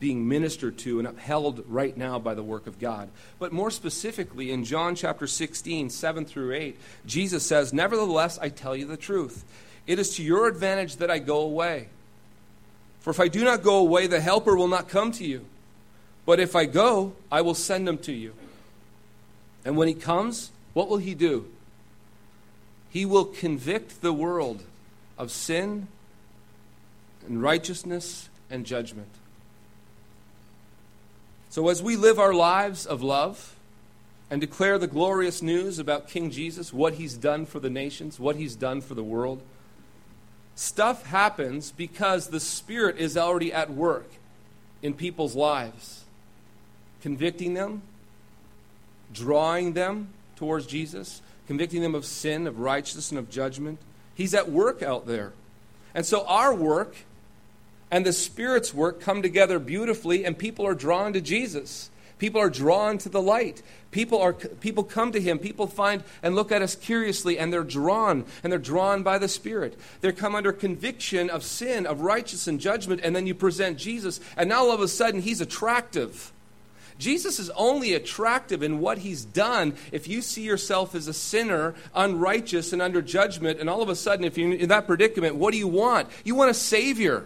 being 0.00 0.26
ministered 0.26 0.78
to 0.78 0.98
and 0.98 1.06
upheld 1.06 1.62
right 1.68 1.94
now 1.94 2.18
by 2.18 2.32
the 2.32 2.42
work 2.42 2.66
of 2.66 2.80
God. 2.80 3.10
But 3.38 3.52
more 3.52 3.70
specifically, 3.70 4.50
in 4.50 4.64
John 4.64 4.94
chapter 4.94 5.26
16, 5.26 5.90
7 5.90 6.24
through 6.24 6.54
8, 6.54 6.80
Jesus 7.04 7.44
says, 7.44 7.74
Nevertheless, 7.74 8.38
I 8.38 8.48
tell 8.48 8.74
you 8.74 8.86
the 8.86 8.96
truth. 8.96 9.44
It 9.86 9.98
is 9.98 10.16
to 10.16 10.22
your 10.22 10.48
advantage 10.48 10.96
that 10.96 11.10
I 11.10 11.18
go 11.18 11.40
away. 11.40 11.88
For 13.02 13.10
if 13.10 13.20
I 13.20 13.28
do 13.28 13.44
not 13.44 13.62
go 13.62 13.76
away, 13.78 14.06
the 14.06 14.20
Helper 14.20 14.56
will 14.56 14.68
not 14.68 14.88
come 14.88 15.10
to 15.12 15.24
you. 15.24 15.44
But 16.24 16.38
if 16.38 16.54
I 16.54 16.66
go, 16.66 17.14
I 17.30 17.40
will 17.40 17.54
send 17.54 17.88
him 17.88 17.98
to 17.98 18.12
you. 18.12 18.32
And 19.64 19.76
when 19.76 19.88
he 19.88 19.94
comes, 19.94 20.52
what 20.72 20.88
will 20.88 20.98
he 20.98 21.14
do? 21.14 21.46
He 22.90 23.04
will 23.04 23.24
convict 23.24 24.02
the 24.02 24.12
world 24.12 24.62
of 25.18 25.32
sin 25.32 25.88
and 27.26 27.42
righteousness 27.42 28.28
and 28.48 28.64
judgment. 28.64 29.08
So, 31.50 31.68
as 31.68 31.82
we 31.82 31.96
live 31.96 32.18
our 32.18 32.32
lives 32.32 32.86
of 32.86 33.02
love 33.02 33.56
and 34.30 34.40
declare 34.40 34.78
the 34.78 34.86
glorious 34.86 35.42
news 35.42 35.78
about 35.78 36.08
King 36.08 36.30
Jesus, 36.30 36.72
what 36.72 36.94
he's 36.94 37.14
done 37.14 37.46
for 37.46 37.60
the 37.60 37.68
nations, 37.68 38.20
what 38.20 38.36
he's 38.36 38.54
done 38.54 38.80
for 38.80 38.94
the 38.94 39.02
world, 39.02 39.42
stuff 40.54 41.06
happens 41.06 41.70
because 41.70 42.28
the 42.28 42.40
Spirit 42.40 42.98
is 42.98 43.16
already 43.16 43.52
at 43.52 43.70
work 43.70 44.10
in 44.82 44.94
people's 44.94 45.34
lives, 45.34 46.04
convicting 47.00 47.54
them, 47.54 47.82
drawing 49.12 49.72
them 49.72 50.08
towards 50.36 50.66
Jesus, 50.66 51.22
convicting 51.46 51.82
them 51.82 51.94
of 51.94 52.04
sin, 52.04 52.46
of 52.46 52.58
righteousness, 52.58 53.10
and 53.10 53.18
of 53.18 53.30
judgment. 53.30 53.78
He's 54.14 54.34
at 54.34 54.50
work 54.50 54.82
out 54.82 55.06
there. 55.06 55.32
And 55.94 56.04
so, 56.06 56.24
our 56.26 56.54
work 56.54 56.96
and 57.90 58.06
the 58.06 58.12
Spirit's 58.12 58.72
work 58.72 59.00
come 59.00 59.22
together 59.22 59.58
beautifully, 59.58 60.24
and 60.24 60.36
people 60.36 60.66
are 60.66 60.74
drawn 60.74 61.12
to 61.12 61.20
Jesus. 61.20 61.90
People 62.22 62.40
are 62.40 62.50
drawn 62.50 62.98
to 62.98 63.08
the 63.08 63.20
light. 63.20 63.64
People, 63.90 64.22
are, 64.22 64.32
people 64.32 64.84
come 64.84 65.10
to 65.10 65.20
him. 65.20 65.40
People 65.40 65.66
find 65.66 66.04
and 66.22 66.36
look 66.36 66.52
at 66.52 66.62
us 66.62 66.76
curiously, 66.76 67.36
and 67.36 67.52
they're 67.52 67.64
drawn, 67.64 68.24
and 68.44 68.52
they're 68.52 68.60
drawn 68.60 69.02
by 69.02 69.18
the 69.18 69.26
Spirit. 69.26 69.76
They 70.02 70.12
come 70.12 70.36
under 70.36 70.52
conviction 70.52 71.28
of 71.30 71.42
sin, 71.42 71.84
of 71.84 72.02
righteousness 72.02 72.46
and 72.46 72.60
judgment, 72.60 73.00
and 73.02 73.16
then 73.16 73.26
you 73.26 73.34
present 73.34 73.76
Jesus, 73.76 74.20
and 74.36 74.48
now 74.48 74.60
all 74.60 74.70
of 74.70 74.80
a 74.80 74.86
sudden 74.86 75.20
he's 75.20 75.40
attractive. 75.40 76.30
Jesus 76.96 77.40
is 77.40 77.50
only 77.56 77.92
attractive 77.92 78.62
in 78.62 78.78
what 78.78 78.98
he's 78.98 79.24
done 79.24 79.74
if 79.90 80.06
you 80.06 80.22
see 80.22 80.42
yourself 80.42 80.94
as 80.94 81.08
a 81.08 81.12
sinner, 81.12 81.74
unrighteous, 81.92 82.72
and 82.72 82.80
under 82.80 83.02
judgment, 83.02 83.58
and 83.58 83.68
all 83.68 83.82
of 83.82 83.88
a 83.88 83.96
sudden, 83.96 84.24
if 84.24 84.38
you're 84.38 84.52
in 84.52 84.68
that 84.68 84.86
predicament, 84.86 85.34
what 85.34 85.50
do 85.50 85.58
you 85.58 85.66
want? 85.66 86.08
You 86.24 86.36
want 86.36 86.52
a 86.52 86.54
Savior. 86.54 87.24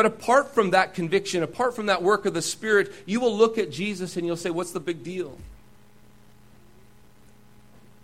But 0.00 0.06
apart 0.06 0.54
from 0.54 0.70
that 0.70 0.94
conviction, 0.94 1.42
apart 1.42 1.76
from 1.76 1.84
that 1.84 2.02
work 2.02 2.24
of 2.24 2.32
the 2.32 2.40
Spirit, 2.40 2.90
you 3.04 3.20
will 3.20 3.36
look 3.36 3.58
at 3.58 3.70
Jesus 3.70 4.16
and 4.16 4.24
you'll 4.24 4.34
say, 4.34 4.48
What's 4.48 4.72
the 4.72 4.80
big 4.80 5.04
deal? 5.04 5.36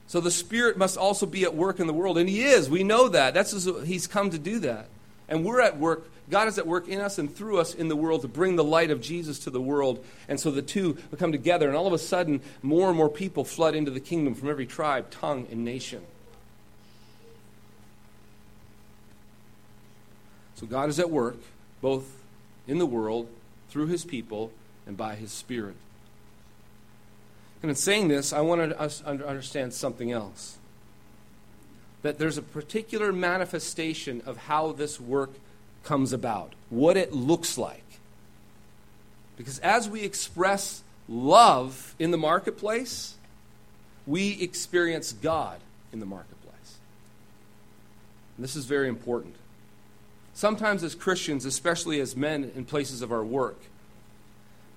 So 0.06 0.20
the 0.20 0.30
Spirit 0.30 0.76
must 0.76 0.98
also 0.98 1.24
be 1.24 1.44
at 1.44 1.54
work 1.54 1.80
in 1.80 1.86
the 1.86 1.94
world. 1.94 2.18
And 2.18 2.28
He 2.28 2.42
is. 2.44 2.68
We 2.68 2.84
know 2.84 3.08
that. 3.08 3.32
That's 3.32 3.64
He's 3.86 4.06
come 4.06 4.28
to 4.28 4.38
do 4.38 4.58
that. 4.58 4.88
And 5.26 5.42
we're 5.42 5.62
at 5.62 5.78
work. 5.78 6.06
God 6.28 6.48
is 6.48 6.58
at 6.58 6.66
work 6.66 6.86
in 6.86 7.00
us 7.00 7.18
and 7.18 7.34
through 7.34 7.60
us 7.60 7.72
in 7.74 7.88
the 7.88 7.96
world 7.96 8.20
to 8.20 8.28
bring 8.28 8.56
the 8.56 8.62
light 8.62 8.90
of 8.90 9.00
Jesus 9.00 9.38
to 9.44 9.50
the 9.50 9.58
world. 9.58 10.04
And 10.28 10.38
so 10.38 10.50
the 10.50 10.60
two 10.60 10.98
come 11.16 11.32
together. 11.32 11.66
And 11.66 11.78
all 11.78 11.86
of 11.86 11.94
a 11.94 11.98
sudden, 11.98 12.42
more 12.60 12.88
and 12.88 12.96
more 12.98 13.08
people 13.08 13.42
flood 13.42 13.74
into 13.74 13.90
the 13.90 14.00
kingdom 14.00 14.34
from 14.34 14.50
every 14.50 14.66
tribe, 14.66 15.10
tongue, 15.10 15.46
and 15.50 15.64
nation. 15.64 16.02
So 20.56 20.66
God 20.66 20.90
is 20.90 21.00
at 21.00 21.08
work 21.08 21.38
both 21.80 22.04
in 22.66 22.78
the 22.78 22.86
world, 22.86 23.28
through 23.68 23.86
his 23.86 24.04
people, 24.04 24.50
and 24.86 24.96
by 24.96 25.14
his 25.14 25.30
Spirit. 25.32 25.76
And 27.62 27.70
in 27.70 27.76
saying 27.76 28.08
this, 28.08 28.32
I 28.32 28.40
want 28.40 28.60
us 28.72 29.00
to 29.00 29.26
understand 29.26 29.72
something 29.72 30.12
else. 30.12 30.58
That 32.02 32.18
there's 32.18 32.38
a 32.38 32.42
particular 32.42 33.12
manifestation 33.12 34.22
of 34.26 34.36
how 34.36 34.72
this 34.72 35.00
work 35.00 35.30
comes 35.82 36.12
about, 36.12 36.52
what 36.70 36.96
it 36.96 37.12
looks 37.12 37.56
like. 37.58 37.82
Because 39.36 39.58
as 39.60 39.88
we 39.88 40.02
express 40.02 40.82
love 41.08 41.94
in 41.98 42.10
the 42.10 42.18
marketplace, 42.18 43.14
we 44.06 44.40
experience 44.40 45.12
God 45.12 45.58
in 45.92 46.00
the 46.00 46.06
marketplace. 46.06 46.78
And 48.36 48.44
this 48.44 48.56
is 48.56 48.64
very 48.64 48.88
important. 48.88 49.34
Sometimes, 50.36 50.84
as 50.84 50.94
Christians, 50.94 51.46
especially 51.46 51.98
as 51.98 52.14
men 52.14 52.52
in 52.54 52.66
places 52.66 53.00
of 53.00 53.10
our 53.10 53.24
work, 53.24 53.56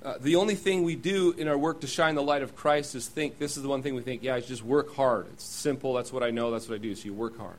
uh, 0.01 0.13
the 0.17 0.37
only 0.37 0.55
thing 0.55 0.83
we 0.83 0.95
do 0.95 1.35
in 1.37 1.49
our 1.49 1.57
work 1.57 1.81
to 1.81 1.87
shine 1.87 2.15
the 2.15 2.23
light 2.23 2.41
of 2.41 2.55
Christ 2.55 2.95
is 2.95 3.09
think 3.09 3.39
this 3.39 3.57
is 3.57 3.63
the 3.63 3.67
one 3.67 3.83
thing 3.83 3.93
we 3.93 4.01
think, 4.01 4.23
yeah, 4.23 4.35
I 4.35 4.39
just 4.39 4.63
work 4.63 4.95
hard. 4.95 5.27
It's 5.33 5.43
simple. 5.43 5.93
That's 5.93 6.13
what 6.13 6.23
I 6.23 6.31
know. 6.31 6.49
That's 6.49 6.69
what 6.69 6.75
I 6.75 6.77
do. 6.77 6.95
So 6.95 7.03
you 7.03 7.13
work 7.13 7.37
hard. 7.37 7.57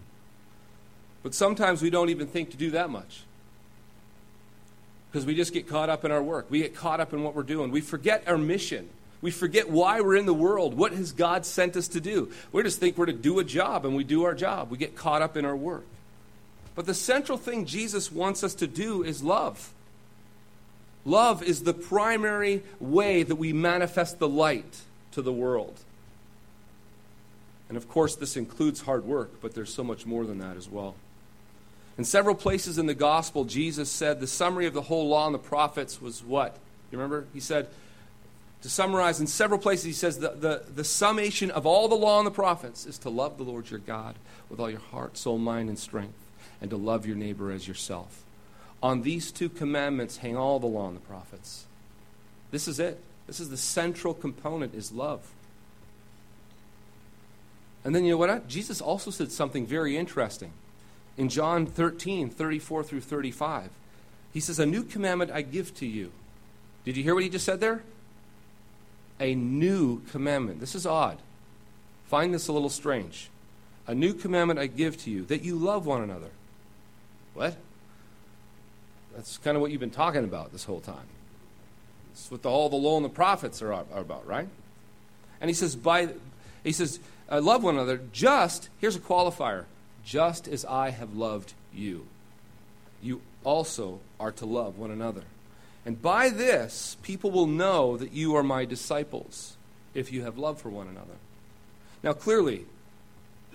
But 1.23 1.35
sometimes 1.35 1.83
we 1.83 1.90
don't 1.90 2.09
even 2.09 2.26
think 2.26 2.52
to 2.52 2.57
do 2.57 2.71
that 2.71 2.88
much 2.88 3.25
because 5.12 5.26
we 5.26 5.35
just 5.35 5.52
get 5.52 5.69
caught 5.69 5.90
up 5.90 6.02
in 6.02 6.11
our 6.11 6.23
work. 6.23 6.47
We 6.49 6.61
get 6.61 6.75
caught 6.75 7.00
up 7.00 7.12
in 7.12 7.23
what 7.23 7.35
we're 7.35 7.42
doing. 7.42 7.71
We 7.71 7.83
forget 7.83 8.26
our 8.26 8.38
mission. 8.38 8.88
We 9.21 9.30
forget 9.30 9.69
why 9.69 10.00
we're 10.00 10.16
in 10.16 10.25
the 10.25 10.33
world. 10.33 10.73
What 10.73 10.92
has 10.92 11.12
God 11.12 11.45
sent 11.45 11.76
us 11.76 11.88
to 11.88 12.00
do? 12.00 12.33
We 12.50 12.62
just 12.62 12.80
think 12.80 12.97
we're 12.97 13.04
to 13.07 13.12
do 13.12 13.40
a 13.40 13.45
job 13.45 13.85
and 13.85 13.95
we 13.95 14.04
do 14.04 14.25
our 14.25 14.35
job. 14.35 14.71
We 14.71 14.78
get 14.78 14.97
caught 14.97 15.21
up 15.21 15.37
in 15.37 15.45
our 15.45 15.54
work. 15.54 15.85
But 16.81 16.87
the 16.87 16.95
central 16.95 17.37
thing 17.37 17.67
Jesus 17.67 18.11
wants 18.11 18.43
us 18.43 18.55
to 18.55 18.67
do 18.67 19.03
is 19.03 19.23
love. 19.23 19.75
Love 21.05 21.43
is 21.43 21.63
the 21.63 21.75
primary 21.75 22.63
way 22.81 23.23
that 23.23 23.37
we 23.37 23.53
manifest 23.53 24.19
the 24.19 24.27
light 24.27 24.81
to 25.13 25.21
the 25.21 25.31
world. 25.31 25.79
And 27.69 27.77
of 27.77 27.87
course, 27.87 28.17
this 28.17 28.35
includes 28.35 28.81
hard 28.81 29.05
work, 29.05 29.43
but 29.43 29.55
there's 29.55 29.75
so 29.75 29.85
much 29.85 30.07
more 30.07 30.25
than 30.25 30.39
that 30.39 30.57
as 30.57 30.71
well. 30.71 30.95
In 31.99 32.05
several 32.07 32.35
places 32.35 32.79
in 32.79 32.87
the 32.87 32.95
gospel, 32.95 33.45
Jesus 33.45 33.91
said 33.91 34.19
the 34.19 34.27
summary 34.27 34.65
of 34.65 34.73
the 34.73 34.81
whole 34.81 35.07
law 35.07 35.27
and 35.27 35.35
the 35.35 35.39
prophets 35.39 36.01
was 36.01 36.25
what? 36.25 36.57
You 36.91 36.97
remember? 36.97 37.27
He 37.35 37.41
said, 37.41 37.69
To 38.63 38.71
summarize, 38.71 39.21
in 39.21 39.27
several 39.27 39.61
places, 39.61 39.85
he 39.85 39.93
says 39.93 40.19
the, 40.19 40.31
the, 40.31 40.63
the 40.75 40.85
summation 40.85 41.51
of 41.51 41.67
all 41.67 41.89
the 41.89 41.95
law 41.95 42.21
and 42.21 42.27
the 42.27 42.31
prophets 42.31 42.87
is 42.87 42.97
to 43.01 43.11
love 43.11 43.37
the 43.37 43.45
Lord 43.45 43.69
your 43.69 43.81
God 43.81 44.15
with 44.49 44.59
all 44.59 44.71
your 44.71 44.81
heart, 44.81 45.19
soul, 45.19 45.37
mind, 45.37 45.69
and 45.69 45.79
strength, 45.79 46.15
and 46.61 46.71
to 46.71 46.76
love 46.76 47.07
your 47.07 47.17
neighbor 47.17 47.50
as 47.50 47.67
yourself. 47.67 48.23
On 48.83 49.02
these 49.02 49.31
two 49.31 49.49
commandments 49.49 50.19
hang 50.19 50.37
all 50.37 50.59
the 50.59 50.67
law 50.67 50.88
and 50.88 50.97
the 50.97 51.00
prophets. 51.00 51.67
This 52.50 52.67
is 52.67 52.81
it. 52.81 52.99
This 53.26 53.40
is 53.40 53.50
the 53.50 53.57
central 53.57 54.14
component 54.14 54.75
is 54.75 54.93
love. 54.93 55.31
And 57.85 57.95
then 57.95 58.05
you 58.05 58.12
know 58.12 58.17
what? 58.17 58.49
Jesus 58.49 58.81
also 58.81 59.11
said 59.11 59.33
something 59.33 59.67
very 59.67 59.97
interesting. 59.97 60.52
In 61.17 61.29
John 61.29 61.67
13, 61.67 62.31
34 62.31 62.85
through 62.85 63.00
35, 63.00 63.71
he 64.33 64.40
says, 64.40 64.59
A 64.59 64.67
new 64.67 64.83
commandment 64.83 65.31
I 65.31 65.43
give 65.43 65.75
to 65.76 65.87
you. 65.87 66.12
Did 66.85 66.97
you 66.97 67.02
hear 67.02 67.14
what 67.14 67.25
he 67.25 67.29
just 67.29 67.45
said 67.45 67.61
there? 67.61 67.83
A 69.19 69.35
new 69.35 70.00
commandment. 70.11 70.61
This 70.61 70.75
is 70.75 70.87
odd. 70.87 71.19
Find 72.07 72.33
this 72.33 72.49
a 72.49 72.52
little 72.52 72.71
strange. 72.71 73.29
A 73.87 73.95
new 73.95 74.14
commandment 74.14 74.59
I 74.59 74.67
give 74.67 74.97
to 75.05 75.11
you, 75.11 75.25
that 75.26 75.43
you 75.43 75.57
love 75.57 75.87
one 75.87 76.02
another. 76.02 76.31
What? 77.35 77.57
That's 79.15 79.39
kind 79.39 79.57
of 79.57 79.61
what 79.61 79.71
you've 79.71 79.81
been 79.81 79.91
talking 79.91 80.25
about 80.25 80.53
this 80.53 80.65
whole 80.65 80.81
time. 80.81 81.07
It's 82.13 82.31
what 82.31 82.43
the, 82.43 82.49
all 82.49 82.69
the 82.69 82.77
law 82.77 82.97
and 82.97 83.05
the 83.05 83.11
prophets 83.11 83.63
are, 83.63 83.73
are 83.73 83.85
about, 83.95 84.27
right? 84.27 84.49
And 85.41 85.49
he 85.49 85.55
says, 85.55 85.77
by, 85.77 86.09
he 86.63 86.73
says, 86.73 87.01
uh, 87.31 87.41
love 87.41 87.63
one 87.63 87.75
another 87.75 88.01
just, 88.13 88.69
here's 88.81 88.97
a 88.97 89.01
qualifier, 89.01 89.65
just 90.05 90.49
as 90.49 90.65
I 90.65 90.91
have 90.91 91.17
loved 91.17 91.55
you. 91.73 92.07
You 93.03 93.23
also 93.45 94.01
are 94.19 94.33
to 94.33 94.47
love 94.47 94.79
one 94.79 94.91
another. 94.91 95.23
And 95.87 96.01
by 96.01 96.29
this, 96.29 96.97
people 97.03 97.31
will 97.31 97.47
know 97.47 97.97
that 97.97 98.13
you 98.13 98.37
are 98.37 98.43
my 98.43 98.65
disciples 98.65 99.57
if 99.95 100.13
you 100.13 100.23
have 100.23 100.37
love 100.37 100.61
for 100.61 100.69
one 100.69 100.89
another. 100.89 101.15
Now, 102.03 102.13
clearly, 102.13 102.67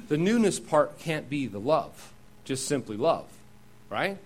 the 0.08 0.17
newness 0.17 0.60
part 0.60 0.98
can't 1.00 1.29
be 1.29 1.48
the 1.48 1.60
love, 1.60 2.13
just 2.44 2.67
simply 2.67 2.98
love, 2.98 3.25
right? 3.89 4.18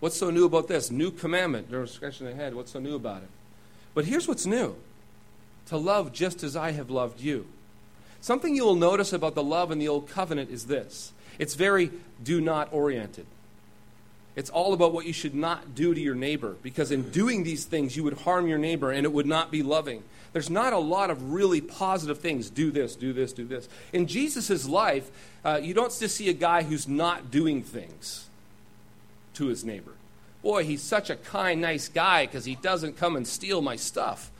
What's 0.00 0.16
so 0.16 0.30
new 0.30 0.44
about 0.44 0.68
this? 0.68 0.90
New 0.90 1.10
commandment. 1.10 1.70
They're 1.70 1.86
scratching 1.86 2.26
their 2.26 2.36
head. 2.36 2.54
What's 2.54 2.72
so 2.72 2.78
new 2.78 2.94
about 2.94 3.22
it? 3.22 3.28
But 3.94 4.04
here's 4.04 4.28
what's 4.28 4.46
new 4.46 4.76
to 5.66 5.76
love 5.76 6.12
just 6.12 6.42
as 6.42 6.56
I 6.56 6.70
have 6.72 6.88
loved 6.90 7.20
you. 7.20 7.46
Something 8.20 8.54
you 8.56 8.64
will 8.64 8.74
notice 8.74 9.12
about 9.12 9.34
the 9.34 9.42
love 9.42 9.70
in 9.70 9.78
the 9.78 9.88
Old 9.88 10.08
Covenant 10.08 10.50
is 10.50 10.66
this 10.66 11.12
it's 11.38 11.54
very 11.54 11.90
do 12.22 12.40
not 12.40 12.72
oriented. 12.72 13.26
It's 14.36 14.50
all 14.50 14.72
about 14.72 14.92
what 14.92 15.04
you 15.04 15.12
should 15.12 15.34
not 15.34 15.74
do 15.74 15.92
to 15.94 16.00
your 16.00 16.14
neighbor, 16.14 16.54
because 16.62 16.92
in 16.92 17.10
doing 17.10 17.42
these 17.42 17.64
things, 17.64 17.96
you 17.96 18.04
would 18.04 18.18
harm 18.20 18.46
your 18.46 18.58
neighbor 18.58 18.92
and 18.92 19.04
it 19.04 19.12
would 19.12 19.26
not 19.26 19.50
be 19.50 19.64
loving. 19.64 20.04
There's 20.32 20.48
not 20.48 20.72
a 20.72 20.78
lot 20.78 21.10
of 21.10 21.32
really 21.32 21.60
positive 21.60 22.18
things. 22.18 22.48
Do 22.48 22.70
this, 22.70 22.94
do 22.94 23.12
this, 23.12 23.32
do 23.32 23.44
this. 23.44 23.68
In 23.92 24.06
Jesus' 24.06 24.68
life, 24.68 25.10
uh, 25.44 25.58
you 25.60 25.74
don't 25.74 25.92
just 25.98 26.14
see 26.14 26.28
a 26.28 26.34
guy 26.34 26.62
who's 26.62 26.86
not 26.86 27.32
doing 27.32 27.62
things 27.62 28.27
to 29.38 29.46
his 29.46 29.64
neighbor. 29.64 29.92
Boy, 30.42 30.64
he's 30.64 30.82
such 30.82 31.10
a 31.10 31.16
kind, 31.16 31.60
nice 31.60 31.88
guy 31.88 32.26
because 32.26 32.44
he 32.44 32.54
doesn't 32.56 32.96
come 32.96 33.16
and 33.16 33.26
steal 33.26 33.60
my 33.60 33.76
stuff. 33.76 34.30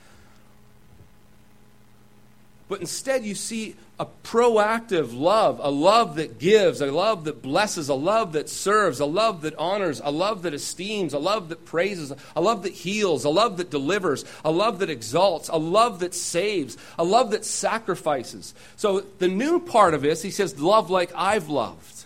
But 2.68 2.80
instead, 2.80 3.24
you 3.24 3.34
see 3.34 3.76
a 3.98 4.06
proactive 4.22 5.18
love, 5.18 5.58
a 5.62 5.70
love 5.70 6.16
that 6.16 6.38
gives, 6.38 6.80
a 6.80 6.92
love 6.92 7.24
that 7.24 7.42
blesses, 7.42 7.88
a 7.88 7.94
love 7.94 8.34
that 8.34 8.48
serves, 8.48 9.00
a 9.00 9.06
love 9.06 9.40
that 9.40 9.56
honors, 9.56 10.00
a 10.04 10.10
love 10.10 10.42
that 10.42 10.54
esteems, 10.54 11.14
a 11.14 11.18
love 11.18 11.48
that 11.48 11.64
praises, 11.64 12.12
a 12.36 12.40
love 12.40 12.62
that 12.62 12.72
heals, 12.72 13.24
a 13.24 13.30
love 13.30 13.56
that 13.56 13.70
delivers, 13.70 14.24
a 14.44 14.52
love 14.52 14.80
that 14.80 14.90
exalts, 14.90 15.48
a 15.48 15.58
love 15.58 16.00
that 16.00 16.14
saves, 16.14 16.76
a 16.98 17.04
love 17.04 17.30
that 17.30 17.44
sacrifices. 17.44 18.54
So 18.76 19.00
the 19.00 19.28
new 19.28 19.60
part 19.60 19.94
of 19.94 20.02
this, 20.02 20.22
he 20.22 20.30
says, 20.30 20.60
love 20.60 20.90
like 20.90 21.10
I've 21.14 21.48
loved. 21.48 21.97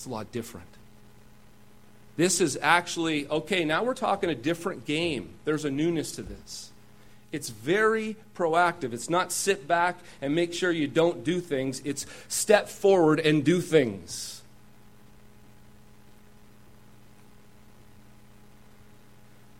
That's 0.00 0.06
a 0.06 0.10
lot 0.12 0.32
different. 0.32 0.66
This 2.16 2.40
is 2.40 2.58
actually, 2.62 3.28
okay, 3.28 3.66
now 3.66 3.84
we're 3.84 3.92
talking 3.92 4.30
a 4.30 4.34
different 4.34 4.86
game. 4.86 5.34
There's 5.44 5.66
a 5.66 5.70
newness 5.70 6.12
to 6.12 6.22
this. 6.22 6.70
It's 7.32 7.50
very 7.50 8.16
proactive. 8.34 8.94
It's 8.94 9.10
not 9.10 9.30
sit 9.30 9.68
back 9.68 9.98
and 10.22 10.34
make 10.34 10.54
sure 10.54 10.72
you 10.72 10.88
don't 10.88 11.22
do 11.22 11.38
things, 11.38 11.82
it's 11.84 12.06
step 12.28 12.70
forward 12.70 13.20
and 13.20 13.44
do 13.44 13.60
things. 13.60 14.40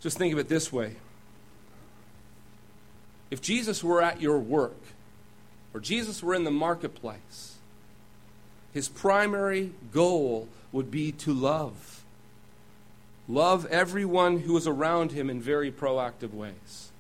Just 0.01 0.17
think 0.17 0.33
of 0.33 0.39
it 0.39 0.49
this 0.49 0.73
way 0.73 0.97
if 3.31 3.43
Jesus 3.43 3.85
were 3.85 4.01
at 4.01 4.23
your 4.23 4.39
work, 4.39 4.81
or 5.75 5.81
Jesus 5.81 6.23
were 6.23 6.35
in 6.35 6.45
the 6.45 6.51
marketplace, 6.51 7.59
his 8.73 8.89
primary 8.89 9.73
goal 9.93 10.49
would 10.73 10.91
be 10.91 11.13
to 11.13 11.33
love. 11.33 12.03
Love 13.29 13.67
everyone 13.67 14.41
who 14.41 14.57
is 14.57 14.67
around 14.67 15.13
him 15.13 15.31
in 15.31 15.41
very 15.41 15.71
proactive 15.71 16.33
ways. 16.33 16.91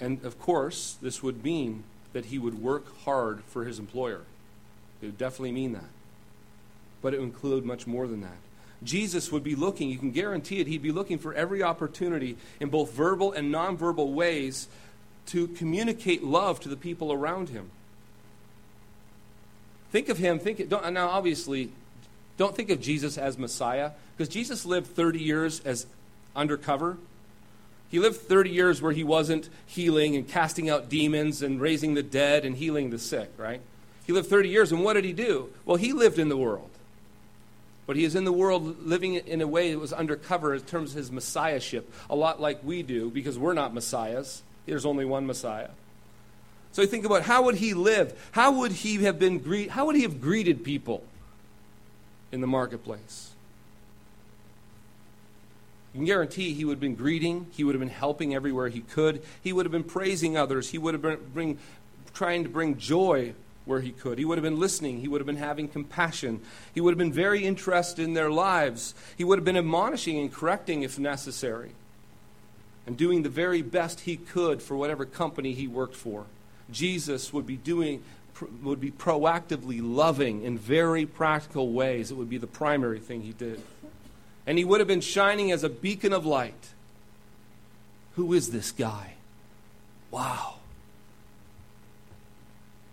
And 0.00 0.24
of 0.24 0.38
course, 0.38 0.96
this 1.00 1.22
would 1.22 1.44
mean 1.44 1.84
that 2.12 2.26
he 2.26 2.38
would 2.38 2.62
work 2.62 2.84
hard 3.04 3.42
for 3.44 3.64
his 3.64 3.78
employer. 3.78 4.22
It 5.00 5.06
would 5.06 5.18
definitely 5.18 5.52
mean 5.52 5.72
that. 5.72 5.90
But 7.02 7.14
it 7.14 7.20
would 7.20 7.26
include 7.26 7.64
much 7.64 7.86
more 7.86 8.06
than 8.06 8.22
that. 8.22 8.36
Jesus 8.82 9.32
would 9.32 9.44
be 9.44 9.54
looking, 9.54 9.88
you 9.88 9.98
can 9.98 10.10
guarantee 10.10 10.60
it, 10.60 10.66
he'd 10.66 10.82
be 10.82 10.92
looking 10.92 11.18
for 11.18 11.32
every 11.34 11.62
opportunity 11.62 12.36
in 12.60 12.68
both 12.68 12.92
verbal 12.92 13.32
and 13.32 13.52
nonverbal 13.52 14.12
ways 14.12 14.68
to 15.26 15.48
communicate 15.48 16.22
love 16.22 16.60
to 16.60 16.68
the 16.68 16.76
people 16.76 17.12
around 17.12 17.48
him. 17.48 17.70
Think 19.94 20.08
of 20.08 20.18
him, 20.18 20.40
think 20.40 20.68
don't, 20.68 20.92
now 20.92 21.08
obviously 21.08 21.70
don't 22.36 22.56
think 22.56 22.70
of 22.70 22.80
Jesus 22.80 23.16
as 23.16 23.38
Messiah 23.38 23.92
because 24.16 24.28
Jesus 24.28 24.66
lived 24.66 24.88
30 24.88 25.20
years 25.20 25.60
as 25.60 25.86
undercover 26.34 26.96
he 27.94 28.00
lived 28.00 28.16
30 28.16 28.50
years 28.50 28.82
where 28.82 28.90
he 28.90 29.04
wasn't 29.04 29.48
healing 29.66 30.16
and 30.16 30.26
casting 30.26 30.68
out 30.68 30.88
demons 30.88 31.42
and 31.42 31.60
raising 31.60 31.94
the 31.94 32.02
dead 32.02 32.44
and 32.44 32.56
healing 32.56 32.90
the 32.90 32.98
sick, 32.98 33.30
right? 33.36 33.60
He 34.04 34.12
lived 34.12 34.28
30 34.28 34.48
years, 34.48 34.72
and 34.72 34.82
what 34.82 34.94
did 34.94 35.04
he 35.04 35.12
do? 35.12 35.50
Well, 35.64 35.76
he 35.76 35.92
lived 35.92 36.18
in 36.18 36.28
the 36.28 36.36
world. 36.36 36.70
But 37.86 37.94
he 37.94 38.02
is 38.02 38.16
in 38.16 38.24
the 38.24 38.32
world 38.32 38.84
living 38.84 39.14
in 39.14 39.40
a 39.40 39.46
way 39.46 39.70
that 39.70 39.78
was 39.78 39.92
undercover 39.92 40.54
in 40.54 40.62
terms 40.62 40.90
of 40.90 40.96
his 40.96 41.12
messiahship, 41.12 41.88
a 42.10 42.16
lot 42.16 42.40
like 42.40 42.64
we 42.64 42.82
do, 42.82 43.10
because 43.10 43.38
we're 43.38 43.54
not 43.54 43.72
messiahs. 43.72 44.42
There's 44.66 44.84
only 44.86 45.04
one 45.04 45.24
Messiah. 45.24 45.70
So 46.74 46.82
you 46.82 46.88
think 46.88 47.06
about 47.06 47.22
how 47.22 47.44
would 47.44 47.54
he 47.54 47.72
live? 47.72 48.28
How 48.32 48.50
would 48.50 48.72
he 48.72 49.04
have 49.04 49.16
been 49.16 49.38
greet, 49.38 49.70
how 49.70 49.86
would 49.86 49.94
he 49.94 50.02
have 50.02 50.20
greeted 50.20 50.64
people 50.64 51.04
in 52.32 52.40
the 52.40 52.48
marketplace? 52.48 53.30
You 55.92 55.98
can 55.98 56.04
guarantee 56.04 56.52
he 56.52 56.64
would 56.64 56.72
have 56.72 56.80
been 56.80 56.96
greeting, 56.96 57.46
he 57.52 57.62
would 57.62 57.76
have 57.76 57.80
been 57.80 57.88
helping 57.88 58.34
everywhere 58.34 58.68
he 58.68 58.80
could, 58.80 59.22
he 59.40 59.52
would 59.52 59.64
have 59.64 59.70
been 59.70 59.84
praising 59.84 60.36
others, 60.36 60.70
he 60.70 60.78
would 60.78 60.94
have 60.94 61.02
been 61.02 61.20
bring, 61.32 61.58
trying 62.12 62.42
to 62.42 62.50
bring 62.50 62.76
joy 62.76 63.34
where 63.66 63.80
he 63.80 63.92
could. 63.92 64.18
He 64.18 64.24
would 64.24 64.36
have 64.36 64.42
been 64.42 64.58
listening. 64.58 65.00
He 65.00 65.06
would 65.06 65.20
have 65.20 65.26
been 65.26 65.36
having 65.36 65.68
compassion. 65.68 66.40
He 66.74 66.80
would 66.80 66.90
have 66.90 66.98
been 66.98 67.12
very 67.12 67.44
interested 67.44 68.02
in 68.02 68.14
their 68.14 68.30
lives. 68.30 68.94
He 69.16 69.22
would 69.22 69.38
have 69.38 69.44
been 69.44 69.56
admonishing 69.56 70.18
and 70.18 70.30
correcting 70.30 70.82
if 70.82 70.98
necessary, 70.98 71.70
and 72.84 72.96
doing 72.96 73.22
the 73.22 73.28
very 73.28 73.62
best 73.62 74.00
he 74.00 74.16
could 74.16 74.60
for 74.60 74.76
whatever 74.76 75.06
company 75.06 75.54
he 75.54 75.68
worked 75.68 75.94
for. 75.94 76.26
Jesus 76.70 77.32
would 77.32 77.46
be 77.46 77.56
doing 77.56 78.02
would 78.64 78.80
be 78.80 78.90
proactively 78.90 79.80
loving 79.80 80.42
in 80.42 80.58
very 80.58 81.06
practical 81.06 81.70
ways. 81.70 82.10
It 82.10 82.16
would 82.16 82.28
be 82.28 82.38
the 82.38 82.48
primary 82.48 82.98
thing 82.98 83.22
he 83.22 83.32
did 83.32 83.62
and 84.46 84.58
he 84.58 84.64
would 84.64 84.80
have 84.80 84.88
been 84.88 85.00
shining 85.00 85.50
as 85.52 85.64
a 85.64 85.68
beacon 85.68 86.12
of 86.12 86.26
light. 86.26 86.70
Who 88.16 88.32
is 88.32 88.50
this 88.50 88.72
guy? 88.72 89.14
Wow. 90.10 90.56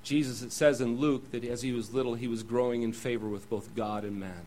Jesus, 0.04 0.42
it 0.42 0.52
says 0.52 0.82
in 0.82 0.98
Luke 0.98 1.32
that 1.32 1.44
as 1.44 1.62
he 1.62 1.72
was 1.72 1.94
little, 1.94 2.16
he 2.16 2.28
was 2.28 2.44
growing 2.44 2.82
in 2.82 2.94
favor 2.94 3.28
with 3.28 3.50
both 3.50 3.76
God 3.76 4.04
and 4.04 4.20
man. 4.20 4.46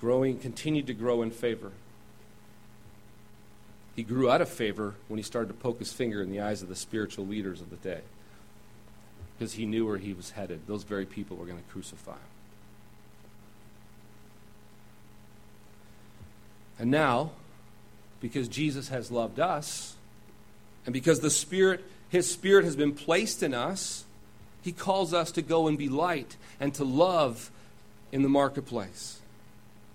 Growing, 0.00 0.38
continued 0.38 0.86
to 0.86 0.94
grow 0.94 1.22
in 1.22 1.30
favor. 1.30 1.72
He 3.98 4.04
grew 4.04 4.30
out 4.30 4.40
of 4.40 4.48
favor 4.48 4.94
when 5.08 5.18
he 5.18 5.24
started 5.24 5.48
to 5.48 5.54
poke 5.54 5.80
his 5.80 5.92
finger 5.92 6.22
in 6.22 6.30
the 6.30 6.40
eyes 6.40 6.62
of 6.62 6.68
the 6.68 6.76
spiritual 6.76 7.26
leaders 7.26 7.60
of 7.60 7.68
the 7.68 7.76
day 7.78 8.02
because 9.36 9.54
he 9.54 9.66
knew 9.66 9.84
where 9.84 9.98
he 9.98 10.12
was 10.12 10.30
headed. 10.30 10.68
Those 10.68 10.84
very 10.84 11.04
people 11.04 11.36
were 11.36 11.46
going 11.46 11.58
to 11.58 11.68
crucify 11.72 12.12
him. 12.12 12.20
And 16.78 16.92
now, 16.92 17.32
because 18.20 18.46
Jesus 18.46 18.86
has 18.90 19.10
loved 19.10 19.40
us, 19.40 19.96
and 20.86 20.92
because 20.92 21.18
the 21.18 21.28
Spirit, 21.28 21.84
His 22.08 22.30
Spirit 22.30 22.64
has 22.64 22.76
been 22.76 22.92
placed 22.92 23.42
in 23.42 23.52
us, 23.52 24.04
He 24.62 24.70
calls 24.70 25.12
us 25.12 25.32
to 25.32 25.42
go 25.42 25.66
and 25.66 25.76
be 25.76 25.88
light 25.88 26.36
and 26.60 26.72
to 26.74 26.84
love 26.84 27.50
in 28.12 28.22
the 28.22 28.28
marketplace. 28.28 29.18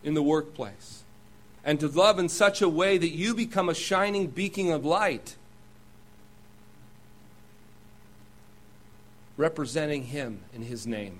in 0.03 0.13
the 0.13 0.21
workplace, 0.21 1.02
and 1.63 1.79
to 1.79 1.87
love 1.87 2.19
in 2.19 2.29
such 2.29 2.61
a 2.61 2.69
way 2.69 2.97
that 2.97 3.09
you 3.09 3.33
become 3.33 3.69
a 3.69 3.73
shining 3.73 4.27
beacon 4.27 4.71
of 4.71 4.85
light, 4.85 5.35
representing 9.37 10.05
Him 10.05 10.39
in 10.53 10.63
His 10.63 10.85
name. 10.85 11.19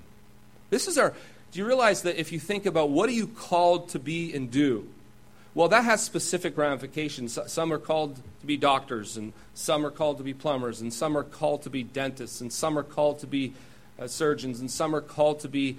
This 0.70 0.88
is 0.88 0.98
our. 0.98 1.14
Do 1.52 1.60
you 1.60 1.66
realize 1.66 2.02
that 2.02 2.18
if 2.18 2.32
you 2.32 2.40
think 2.40 2.66
about 2.66 2.90
what 2.90 3.08
are 3.08 3.12
you 3.12 3.28
called 3.28 3.90
to 3.90 3.98
be 3.98 4.34
and 4.34 4.50
do? 4.50 4.88
Well, 5.54 5.68
that 5.68 5.84
has 5.84 6.02
specific 6.02 6.58
ramifications. 6.58 7.38
Some 7.46 7.72
are 7.72 7.78
called 7.78 8.16
to 8.40 8.46
be 8.46 8.56
doctors, 8.56 9.16
and 9.16 9.32
some 9.54 9.86
are 9.86 9.90
called 9.90 10.18
to 10.18 10.24
be 10.24 10.34
plumbers, 10.34 10.80
and 10.80 10.92
some 10.92 11.16
are 11.16 11.22
called 11.22 11.62
to 11.62 11.70
be 11.70 11.84
dentists, 11.84 12.40
and 12.40 12.52
some 12.52 12.76
are 12.76 12.82
called 12.82 13.20
to 13.20 13.28
be 13.28 13.54
uh, 14.00 14.08
surgeons, 14.08 14.58
and 14.58 14.68
some 14.68 14.96
are 14.96 15.00
called 15.00 15.38
to 15.40 15.48
be 15.48 15.76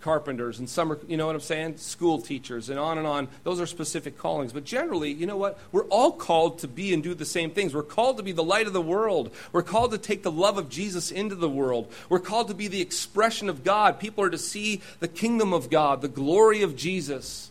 carpenters, 0.00 0.58
and 0.58 0.68
some 0.68 0.92
are, 0.92 0.98
you 1.08 1.16
know 1.16 1.26
what 1.26 1.34
I'm 1.34 1.40
saying? 1.40 1.78
School 1.78 2.20
teachers, 2.20 2.70
and 2.70 2.78
on 2.78 2.98
and 2.98 3.06
on. 3.06 3.28
Those 3.42 3.60
are 3.60 3.66
specific 3.66 4.16
callings. 4.16 4.52
But 4.52 4.64
generally, 4.64 5.12
you 5.12 5.26
know 5.26 5.36
what? 5.36 5.58
We're 5.72 5.86
all 5.86 6.12
called 6.12 6.60
to 6.60 6.68
be 6.68 6.94
and 6.94 7.02
do 7.02 7.14
the 7.14 7.24
same 7.24 7.50
things. 7.50 7.74
We're 7.74 7.82
called 7.82 8.16
to 8.18 8.22
be 8.22 8.32
the 8.32 8.44
light 8.44 8.66
of 8.66 8.72
the 8.72 8.80
world. 8.80 9.34
We're 9.52 9.62
called 9.62 9.90
to 9.90 9.98
take 9.98 10.22
the 10.22 10.30
love 10.30 10.58
of 10.58 10.68
Jesus 10.68 11.10
into 11.10 11.34
the 11.34 11.48
world. 11.48 11.92
We're 12.08 12.20
called 12.20 12.48
to 12.48 12.54
be 12.54 12.68
the 12.68 12.80
expression 12.80 13.48
of 13.48 13.64
God. 13.64 13.98
People 13.98 14.24
are 14.24 14.30
to 14.30 14.38
see 14.38 14.80
the 15.00 15.08
kingdom 15.08 15.52
of 15.52 15.70
God, 15.70 16.00
the 16.00 16.08
glory 16.08 16.62
of 16.62 16.76
Jesus 16.76 17.50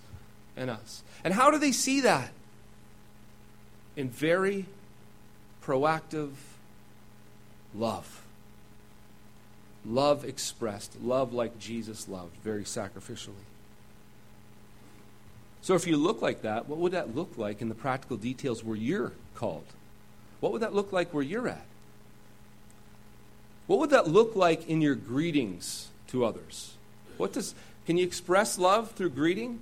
in 0.55 0.69
us. 0.69 1.03
And 1.23 1.33
how 1.33 1.51
do 1.51 1.57
they 1.57 1.71
see 1.71 2.01
that? 2.01 2.31
In 3.95 4.09
very 4.09 4.65
proactive 5.63 6.31
love. 7.75 8.16
Love 9.87 10.25
expressed, 10.25 11.01
love 11.01 11.33
like 11.33 11.57
Jesus 11.59 12.07
loved, 12.07 12.35
very 12.43 12.63
sacrificially. 12.63 13.45
So, 15.61 15.75
if 15.75 15.87
you 15.87 15.97
look 15.97 16.21
like 16.21 16.41
that, 16.41 16.67
what 16.67 16.79
would 16.79 16.91
that 16.91 17.15
look 17.15 17.37
like 17.37 17.61
in 17.61 17.69
the 17.69 17.75
practical 17.75 18.17
details 18.17 18.63
where 18.63 18.75
you're 18.75 19.13
called? 19.35 19.65
What 20.39 20.51
would 20.51 20.61
that 20.61 20.73
look 20.73 20.91
like 20.91 21.13
where 21.13 21.23
you're 21.23 21.47
at? 21.47 21.65
What 23.65 23.79
would 23.79 23.89
that 23.89 24.07
look 24.07 24.35
like 24.35 24.67
in 24.67 24.81
your 24.81 24.95
greetings 24.95 25.89
to 26.07 26.23
others? 26.23 26.73
What 27.17 27.33
does, 27.33 27.55
can 27.85 27.97
you 27.97 28.05
express 28.05 28.57
love 28.57 28.91
through 28.91 29.09
greeting? 29.09 29.59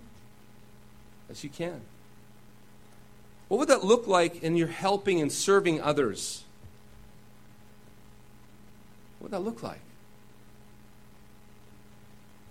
as 1.29 1.43
you 1.43 1.49
can. 1.49 1.81
What 3.47 3.59
would 3.59 3.69
that 3.69 3.83
look 3.83 4.07
like 4.07 4.43
in 4.43 4.55
your 4.55 4.67
helping 4.67 5.21
and 5.21 5.31
serving 5.31 5.81
others? 5.81 6.43
What 9.19 9.31
would 9.31 9.39
that 9.39 9.45
look 9.45 9.63
like? 9.63 9.79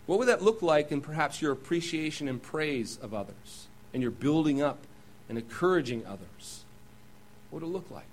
What 0.07 0.19
would 0.19 0.29
that 0.29 0.43
look 0.43 0.61
like 0.63 0.93
in 0.93 1.01
perhaps 1.01 1.41
your 1.41 1.53
appreciation 1.53 2.29
and 2.29 2.43
praise 2.43 2.99
of 3.01 3.15
others 3.15 3.69
and 3.93 4.03
your 4.03 4.11
building 4.11 4.61
up 4.61 4.79
and 5.29 5.39
encouraging 5.39 6.05
others? 6.05 6.65
What 7.51 7.63
would 7.63 7.69
it 7.69 7.73
look 7.73 7.91
like? 7.91 8.05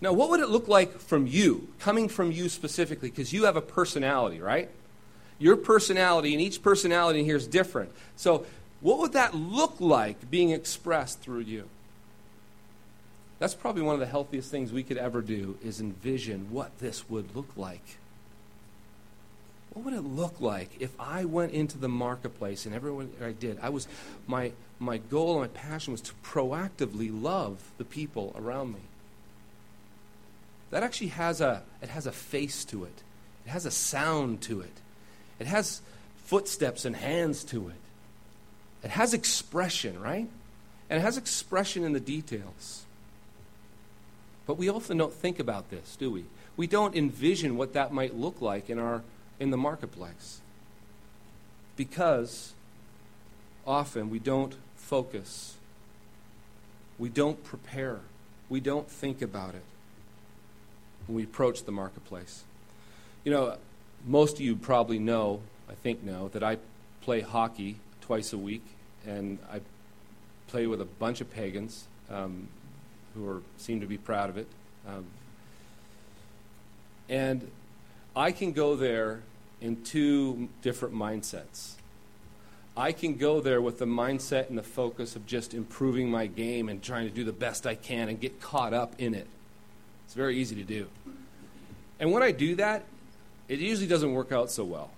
Now, 0.00 0.12
what 0.12 0.30
would 0.30 0.40
it 0.40 0.48
look 0.48 0.68
like 0.68 0.98
from 0.98 1.26
you, 1.26 1.68
coming 1.80 2.08
from 2.08 2.30
you 2.30 2.48
specifically? 2.48 3.10
Because 3.10 3.32
you 3.32 3.44
have 3.44 3.56
a 3.56 3.60
personality, 3.60 4.40
right? 4.40 4.70
Your 5.38 5.56
personality, 5.56 6.32
and 6.32 6.40
each 6.40 6.62
personality 6.62 7.20
in 7.20 7.24
here 7.24 7.36
is 7.36 7.46
different. 7.46 7.90
So, 8.16 8.46
what 8.80 8.98
would 8.98 9.12
that 9.12 9.34
look 9.34 9.80
like 9.80 10.30
being 10.30 10.50
expressed 10.50 11.20
through 11.20 11.40
you? 11.40 11.68
That's 13.40 13.54
probably 13.54 13.82
one 13.82 13.94
of 13.94 14.00
the 14.00 14.06
healthiest 14.06 14.50
things 14.50 14.72
we 14.72 14.84
could 14.84 14.98
ever 14.98 15.20
do 15.20 15.58
is 15.64 15.80
envision 15.80 16.48
what 16.50 16.78
this 16.78 17.08
would 17.08 17.34
look 17.34 17.50
like. 17.56 17.98
What 19.78 19.92
would 19.92 19.94
it 19.94 20.08
look 20.08 20.40
like 20.40 20.70
if 20.80 20.90
I 20.98 21.24
went 21.24 21.52
into 21.52 21.78
the 21.78 21.88
marketplace 21.88 22.66
and 22.66 22.74
everyone 22.74 23.12
I 23.22 23.30
did, 23.30 23.60
I 23.62 23.68
was 23.68 23.86
my 24.26 24.50
my 24.80 24.98
goal 24.98 25.40
and 25.40 25.52
my 25.52 25.60
passion 25.60 25.92
was 25.92 26.00
to 26.00 26.14
proactively 26.14 27.10
love 27.12 27.62
the 27.78 27.84
people 27.84 28.34
around 28.36 28.72
me. 28.72 28.80
That 30.72 30.82
actually 30.82 31.08
has 31.08 31.40
a 31.40 31.62
it 31.80 31.90
has 31.90 32.08
a 32.08 32.12
face 32.12 32.64
to 32.64 32.82
it. 32.82 33.04
It 33.46 33.50
has 33.50 33.66
a 33.66 33.70
sound 33.70 34.40
to 34.42 34.62
it. 34.62 34.72
It 35.38 35.46
has 35.46 35.80
footsteps 36.24 36.84
and 36.84 36.96
hands 36.96 37.44
to 37.44 37.68
it. 37.68 37.76
It 38.82 38.90
has 38.90 39.14
expression, 39.14 40.00
right? 40.00 40.28
And 40.90 40.98
it 40.98 41.02
has 41.02 41.16
expression 41.16 41.84
in 41.84 41.92
the 41.92 42.00
details. 42.00 42.84
But 44.44 44.58
we 44.58 44.68
often 44.68 44.98
don't 44.98 45.14
think 45.14 45.38
about 45.38 45.70
this, 45.70 45.94
do 45.94 46.10
we? 46.10 46.24
We 46.56 46.66
don't 46.66 46.96
envision 46.96 47.56
what 47.56 47.74
that 47.74 47.92
might 47.92 48.16
look 48.16 48.40
like 48.40 48.70
in, 48.70 48.80
our, 48.80 49.04
in 49.38 49.50
the 49.50 49.56
marketplace. 49.56 50.40
Because 51.76 52.54
often 53.66 54.10
we 54.10 54.18
don't 54.18 54.56
focus, 54.76 55.56
we 56.98 57.08
don't 57.08 57.42
prepare, 57.44 58.00
we 58.48 58.60
don't 58.60 58.90
think 58.90 59.22
about 59.22 59.54
it 59.54 59.62
when 61.06 61.16
we 61.16 61.24
approach 61.24 61.64
the 61.64 61.72
marketplace. 61.72 62.44
You 63.24 63.32
know, 63.32 63.56
most 64.06 64.36
of 64.36 64.40
you 64.40 64.56
probably 64.56 64.98
know, 64.98 65.40
I 65.68 65.74
think 65.74 66.02
know, 66.02 66.28
that 66.28 66.42
I 66.42 66.58
play 67.02 67.20
hockey 67.20 67.76
twice 68.00 68.32
a 68.32 68.38
week, 68.38 68.64
and 69.06 69.38
I 69.52 69.60
play 70.48 70.66
with 70.66 70.80
a 70.80 70.84
bunch 70.84 71.20
of 71.20 71.30
pagans 71.30 71.86
um, 72.10 72.48
who 73.14 73.28
are, 73.28 73.42
seem 73.58 73.80
to 73.80 73.86
be 73.86 73.98
proud 73.98 74.30
of 74.30 74.38
it. 74.38 74.46
Um, 74.86 75.04
and 77.08 77.50
I 78.18 78.32
can 78.32 78.50
go 78.50 78.74
there 78.74 79.20
in 79.60 79.84
two 79.84 80.48
different 80.60 80.92
mindsets. 80.92 81.74
I 82.76 82.90
can 82.90 83.14
go 83.14 83.40
there 83.40 83.62
with 83.62 83.78
the 83.78 83.84
mindset 83.84 84.48
and 84.48 84.58
the 84.58 84.64
focus 84.64 85.14
of 85.14 85.24
just 85.24 85.54
improving 85.54 86.10
my 86.10 86.26
game 86.26 86.68
and 86.68 86.82
trying 86.82 87.08
to 87.08 87.14
do 87.14 87.22
the 87.22 87.32
best 87.32 87.64
I 87.64 87.76
can 87.76 88.08
and 88.08 88.18
get 88.18 88.40
caught 88.40 88.74
up 88.74 88.94
in 88.98 89.14
it. 89.14 89.28
It's 90.04 90.14
very 90.14 90.36
easy 90.36 90.56
to 90.56 90.64
do. 90.64 90.88
And 92.00 92.10
when 92.10 92.24
I 92.24 92.32
do 92.32 92.56
that, 92.56 92.82
it 93.46 93.60
usually 93.60 93.86
doesn't 93.86 94.12
work 94.12 94.32
out 94.32 94.50
so 94.50 94.64
well. 94.64 94.90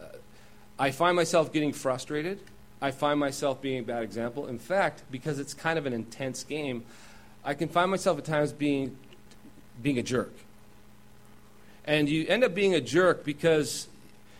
Uh, 0.00 0.06
I 0.78 0.92
find 0.92 1.14
myself 1.14 1.52
getting 1.52 1.74
frustrated. 1.74 2.40
I 2.80 2.90
find 2.90 3.20
myself 3.20 3.60
being 3.60 3.80
a 3.80 3.82
bad 3.82 4.02
example. 4.02 4.46
In 4.46 4.58
fact, 4.58 5.02
because 5.10 5.38
it's 5.38 5.52
kind 5.52 5.78
of 5.78 5.84
an 5.84 5.92
intense 5.92 6.42
game, 6.42 6.84
I 7.44 7.52
can 7.52 7.68
find 7.68 7.90
myself 7.90 8.16
at 8.16 8.24
times 8.24 8.54
being, 8.54 8.96
being 9.82 9.98
a 9.98 10.02
jerk. 10.02 10.32
And 11.88 12.06
you 12.06 12.26
end 12.28 12.44
up 12.44 12.54
being 12.54 12.74
a 12.74 12.82
jerk 12.82 13.24
because 13.24 13.88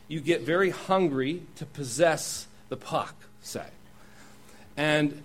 you 0.06 0.20
get 0.20 0.42
very 0.42 0.68
hungry 0.68 1.42
to 1.56 1.64
possess 1.64 2.46
the 2.68 2.76
puck, 2.76 3.14
say. 3.40 3.64
And 4.76 5.22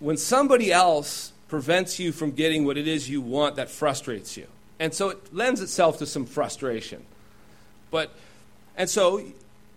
when 0.00 0.16
somebody 0.16 0.72
else 0.72 1.34
prevents 1.48 1.98
you 1.98 2.12
from 2.12 2.30
getting 2.30 2.64
what 2.64 2.78
it 2.78 2.88
is 2.88 3.10
you 3.10 3.20
want, 3.20 3.56
that 3.56 3.68
frustrates 3.68 4.38
you. 4.38 4.46
And 4.78 4.94
so 4.94 5.10
it 5.10 5.34
lends 5.34 5.60
itself 5.60 5.98
to 5.98 6.06
some 6.06 6.24
frustration. 6.24 7.04
But, 7.90 8.10
and 8.74 8.88
so 8.88 9.22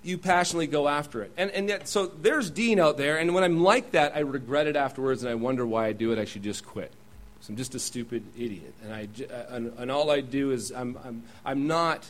you 0.01 0.17
passionately 0.17 0.67
go 0.67 0.87
after 0.87 1.21
it. 1.21 1.33
And, 1.35 1.51
and 1.51 1.67
yet, 1.67 1.89
so 1.89 2.07
there's 2.07 2.49
Dean 2.49 2.79
out 2.79 2.95
there, 2.95 3.17
and 3.17 3.35
when 3.35 3.43
I'm 3.43 3.61
like 3.61 3.91
that, 3.91 4.15
I 4.15 4.19
regret 4.19 4.67
it 4.67 4.77
afterwards 4.77 5.21
and 5.21 5.29
I 5.29 5.35
wonder 5.35 5.65
why 5.65 5.87
I 5.87 5.91
do 5.91 6.13
it. 6.13 6.17
I 6.17 6.23
should 6.23 6.43
just 6.43 6.65
quit. 6.65 6.93
So 7.41 7.51
I'm 7.51 7.57
just 7.57 7.75
a 7.75 7.79
stupid 7.79 8.23
idiot. 8.37 8.73
And, 8.83 8.93
I, 8.93 9.07
uh, 9.23 9.55
and, 9.55 9.73
and 9.77 9.91
all 9.91 10.11
I 10.11 10.21
do 10.21 10.51
is 10.51 10.71
I'm, 10.71 10.97
I'm, 11.03 11.23
I'm, 11.45 11.67
not, 11.67 12.09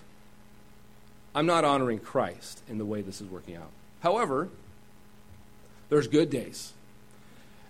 I'm 1.36 1.46
not 1.46 1.64
honoring 1.64 2.00
Christ 2.00 2.62
in 2.68 2.78
the 2.78 2.86
way 2.86 3.02
this 3.02 3.22
is 3.22 3.30
working 3.30 3.56
out. 3.56 3.70
However, 4.02 4.50
there's 5.90 6.08
good 6.08 6.30
days. 6.30 6.74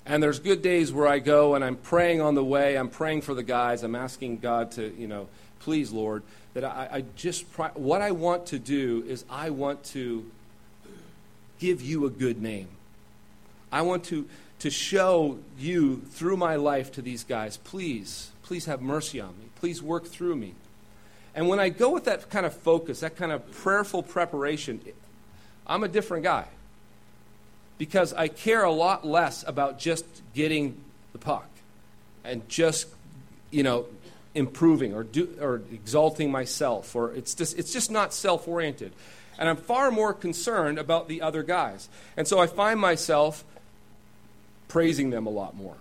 And 0.05 0.23
there's 0.23 0.39
good 0.39 0.61
days 0.61 0.91
where 0.91 1.07
I 1.07 1.19
go 1.19 1.55
and 1.55 1.63
I'm 1.63 1.75
praying 1.75 2.21
on 2.21 2.33
the 2.35 2.43
way. 2.43 2.77
I'm 2.77 2.89
praying 2.89 3.21
for 3.21 3.33
the 3.33 3.43
guys. 3.43 3.83
I'm 3.83 3.95
asking 3.95 4.37
God 4.37 4.71
to, 4.71 4.93
you 4.97 5.07
know, 5.07 5.27
please, 5.59 5.91
Lord, 5.91 6.23
that 6.53 6.63
I, 6.63 6.89
I 6.91 7.03
just, 7.15 7.45
what 7.75 8.01
I 8.01 8.11
want 8.11 8.47
to 8.47 8.59
do 8.59 9.03
is 9.07 9.23
I 9.29 9.49
want 9.49 9.83
to 9.85 10.25
give 11.59 11.81
you 11.81 12.05
a 12.05 12.09
good 12.09 12.41
name. 12.41 12.69
I 13.71 13.83
want 13.83 14.05
to, 14.05 14.27
to 14.59 14.69
show 14.69 15.39
you 15.57 16.01
through 16.11 16.37
my 16.37 16.55
life 16.55 16.91
to 16.93 17.01
these 17.01 17.23
guys, 17.23 17.57
please, 17.57 18.31
please 18.43 18.65
have 18.65 18.81
mercy 18.81 19.19
on 19.19 19.29
me. 19.39 19.45
Please 19.55 19.81
work 19.81 20.05
through 20.05 20.35
me. 20.35 20.53
And 21.33 21.47
when 21.47 21.59
I 21.59 21.69
go 21.69 21.89
with 21.91 22.05
that 22.05 22.29
kind 22.29 22.45
of 22.45 22.53
focus, 22.53 22.99
that 22.99 23.15
kind 23.15 23.31
of 23.31 23.49
prayerful 23.51 24.03
preparation, 24.03 24.81
I'm 25.65 25.83
a 25.83 25.87
different 25.87 26.23
guy. 26.23 26.45
Because 27.77 28.13
I 28.13 28.27
care 28.27 28.63
a 28.63 28.71
lot 28.71 29.07
less 29.07 29.45
about 29.47 29.79
just 29.79 30.05
getting 30.33 30.77
the 31.13 31.17
puck 31.17 31.47
and 32.25 32.47
just, 32.49 32.87
you 33.51 33.63
know, 33.63 33.85
improving 34.35 34.93
or, 34.93 35.03
do, 35.03 35.29
or 35.39 35.61
exalting 35.71 36.31
myself, 36.31 36.95
or 36.95 37.13
it's 37.13 37.33
just, 37.33 37.57
it's 37.57 37.71
just 37.71 37.89
not 37.89 38.13
self 38.13 38.47
oriented. 38.47 38.91
And 39.37 39.47
I'm 39.47 39.55
far 39.55 39.91
more 39.91 40.13
concerned 40.13 40.77
about 40.77 41.07
the 41.07 41.21
other 41.21 41.43
guys. 41.43 41.87
And 42.17 42.27
so 42.27 42.39
I 42.39 42.47
find 42.47 42.77
myself 42.77 43.45
praising 44.69 45.09
them 45.09 45.27
a 45.27 45.29
lot 45.29 45.55
more. 45.55 45.75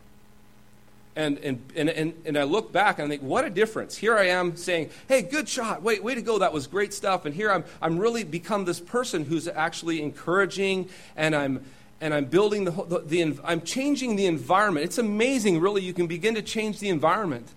And, 1.14 1.38
and, 1.38 1.62
and, 1.76 1.88
and, 1.88 2.14
and 2.26 2.36
I 2.36 2.42
look 2.42 2.72
back 2.72 2.98
and 2.98 3.06
I 3.06 3.08
think, 3.08 3.22
what 3.22 3.44
a 3.44 3.50
difference. 3.50 3.96
Here 3.96 4.16
I 4.16 4.28
am 4.28 4.56
saying, 4.56 4.90
hey, 5.06 5.22
good 5.22 5.48
shot. 5.48 5.82
Wait, 5.82 6.02
way 6.02 6.16
to 6.16 6.22
go. 6.22 6.38
That 6.38 6.52
was 6.52 6.66
great 6.66 6.92
stuff. 6.92 7.24
And 7.24 7.34
here 7.34 7.50
I'm, 7.50 7.64
I'm 7.80 7.98
really 7.98 8.24
become 8.24 8.64
this 8.64 8.80
person 8.80 9.24
who's 9.24 9.46
actually 9.46 10.02
encouraging 10.02 10.88
and 11.16 11.34
I'm, 11.34 11.64
and 12.00 12.14
I'm 12.14 12.26
building 12.26 12.64
the, 12.64 12.70
the, 12.70 13.00
the 13.00 13.40
I'm 13.44 13.62
changing 13.62 14.16
the 14.16 14.26
environment. 14.26 14.86
It's 14.86 14.98
amazing, 14.98 15.60
really. 15.60 15.82
You 15.82 15.92
can 15.92 16.06
begin 16.06 16.34
to 16.34 16.42
change 16.42 16.80
the 16.80 16.88
environment 16.88 17.48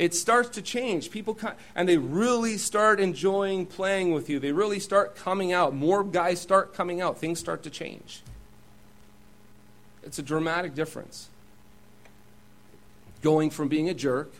it 0.00 0.14
starts 0.14 0.48
to 0.50 0.62
change. 0.62 1.10
People 1.10 1.34
come, 1.34 1.52
and 1.74 1.86
they 1.86 1.98
really 1.98 2.56
start 2.56 3.00
enjoying 3.00 3.66
playing 3.66 4.12
with 4.12 4.30
you. 4.30 4.38
They 4.38 4.50
really 4.50 4.80
start 4.80 5.14
coming 5.14 5.52
out. 5.52 5.74
More 5.74 6.02
guys 6.02 6.40
start 6.40 6.72
coming 6.72 7.02
out. 7.02 7.18
Things 7.18 7.38
start 7.38 7.62
to 7.64 7.70
change. 7.70 8.22
It's 10.02 10.18
a 10.18 10.22
dramatic 10.22 10.74
difference. 10.74 11.28
Going 13.22 13.50
from 13.50 13.68
being 13.68 13.88
a 13.88 13.94
jerk 13.94 14.32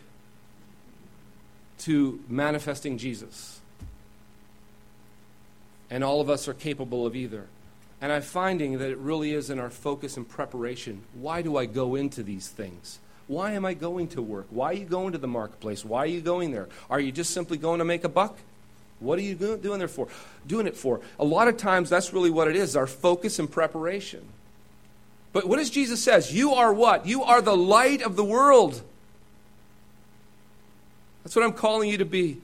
to 1.79 2.19
manifesting 2.27 2.97
Jesus. 2.97 3.59
And 5.89 6.03
all 6.03 6.21
of 6.21 6.29
us 6.29 6.47
are 6.47 6.53
capable 6.53 7.05
of 7.05 7.15
either. 7.15 7.47
And 7.99 8.11
I'm 8.11 8.21
finding 8.21 8.79
that 8.79 8.89
it 8.89 8.97
really 8.97 9.33
is 9.33 9.49
in 9.49 9.59
our 9.59 9.69
focus 9.69 10.17
and 10.17 10.27
preparation. 10.27 11.03
Why 11.13 11.41
do 11.41 11.57
I 11.57 11.65
go 11.65 11.95
into 11.95 12.23
these 12.23 12.47
things? 12.47 12.97
Why 13.27 13.51
am 13.51 13.65
I 13.65 13.75
going 13.75 14.07
to 14.09 14.21
work? 14.21 14.47
Why 14.49 14.71
are 14.71 14.73
you 14.73 14.85
going 14.85 15.11
to 15.11 15.17
the 15.17 15.27
marketplace? 15.27 15.85
Why 15.85 15.99
are 15.99 16.07
you 16.07 16.21
going 16.21 16.51
there? 16.51 16.67
Are 16.89 16.99
you 16.99 17.11
just 17.11 17.31
simply 17.31 17.57
going 17.57 17.79
to 17.79 17.85
make 17.85 18.03
a 18.03 18.09
buck? 18.09 18.37
What 18.99 19.19
are 19.19 19.21
you 19.21 19.35
doing 19.35 19.79
there 19.79 19.87
for? 19.87 20.07
Doing 20.47 20.67
it 20.67 20.75
for? 20.75 21.01
A 21.19 21.23
lot 21.23 21.47
of 21.47 21.57
times 21.57 21.89
that's 21.89 22.13
really 22.13 22.29
what 22.29 22.47
it 22.47 22.55
is, 22.55 22.75
our 22.75 22.87
focus 22.87 23.39
and 23.39 23.49
preparation. 23.49 24.23
But 25.33 25.47
what 25.47 25.57
does 25.57 25.69
Jesus 25.69 26.03
says? 26.03 26.33
You 26.33 26.53
are 26.53 26.73
what? 26.73 27.05
You 27.05 27.23
are 27.23 27.41
the 27.41 27.55
light 27.55 28.01
of 28.01 28.15
the 28.15 28.23
world. 28.23 28.81
That's 31.23 31.35
what 31.35 31.45
I'm 31.45 31.53
calling 31.53 31.89
you 31.89 31.97
to 31.97 32.05
be. 32.05 32.41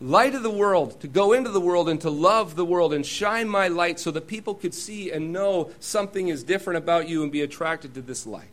Light 0.00 0.34
of 0.34 0.42
the 0.42 0.50
world, 0.50 1.00
to 1.00 1.08
go 1.08 1.32
into 1.32 1.50
the 1.50 1.60
world 1.60 1.88
and 1.88 2.00
to 2.00 2.10
love 2.10 2.56
the 2.56 2.64
world 2.64 2.92
and 2.92 3.06
shine 3.06 3.48
my 3.48 3.68
light 3.68 3.98
so 3.98 4.10
that 4.10 4.26
people 4.26 4.54
could 4.54 4.74
see 4.74 5.10
and 5.10 5.32
know 5.32 5.70
something 5.80 6.28
is 6.28 6.42
different 6.42 6.78
about 6.78 7.08
you 7.08 7.22
and 7.22 7.32
be 7.32 7.40
attracted 7.40 7.94
to 7.94 8.02
this 8.02 8.26
light. 8.26 8.48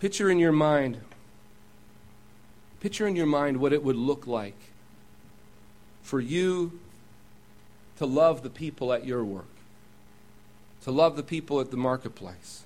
Picture 0.00 0.30
in 0.30 0.38
your 0.38 0.52
mind, 0.52 0.98
picture 2.80 3.06
in 3.06 3.14
your 3.14 3.26
mind 3.26 3.58
what 3.58 3.72
it 3.72 3.84
would 3.84 3.96
look 3.96 4.26
like 4.26 4.56
for 6.02 6.20
you 6.20 6.78
to 7.98 8.06
love 8.06 8.42
the 8.42 8.50
people 8.50 8.92
at 8.92 9.06
your 9.06 9.24
work, 9.24 9.44
to 10.84 10.90
love 10.90 11.16
the 11.16 11.22
people 11.22 11.60
at 11.60 11.70
the 11.70 11.76
marketplace, 11.76 12.64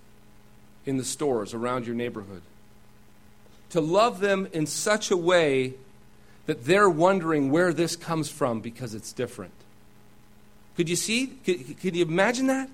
in 0.87 0.97
the 0.97 1.05
stores 1.05 1.55
around 1.55 1.87
your 1.87 1.95
neighborhood, 1.95 2.43
to 3.71 3.81
love 3.81 4.21
them 4.21 4.49
in 4.53 4.67
such 4.67 5.11
a 5.11 5.17
way 5.17 5.75
that 6.47 6.65
they're 6.65 6.91
wondering 6.91 7.51
where 7.51 7.73
this 7.73 7.95
comes 7.95 8.29
from 8.29 8.61
because 8.61 8.95
it's 8.95 9.13
different. 9.13 9.53
Could 10.77 10.89
you 10.89 10.97
see? 10.97 11.29
Could, 11.45 11.79
could 11.81 11.95
you 11.95 12.05
imagine 12.05 12.47
that? 12.49 12.69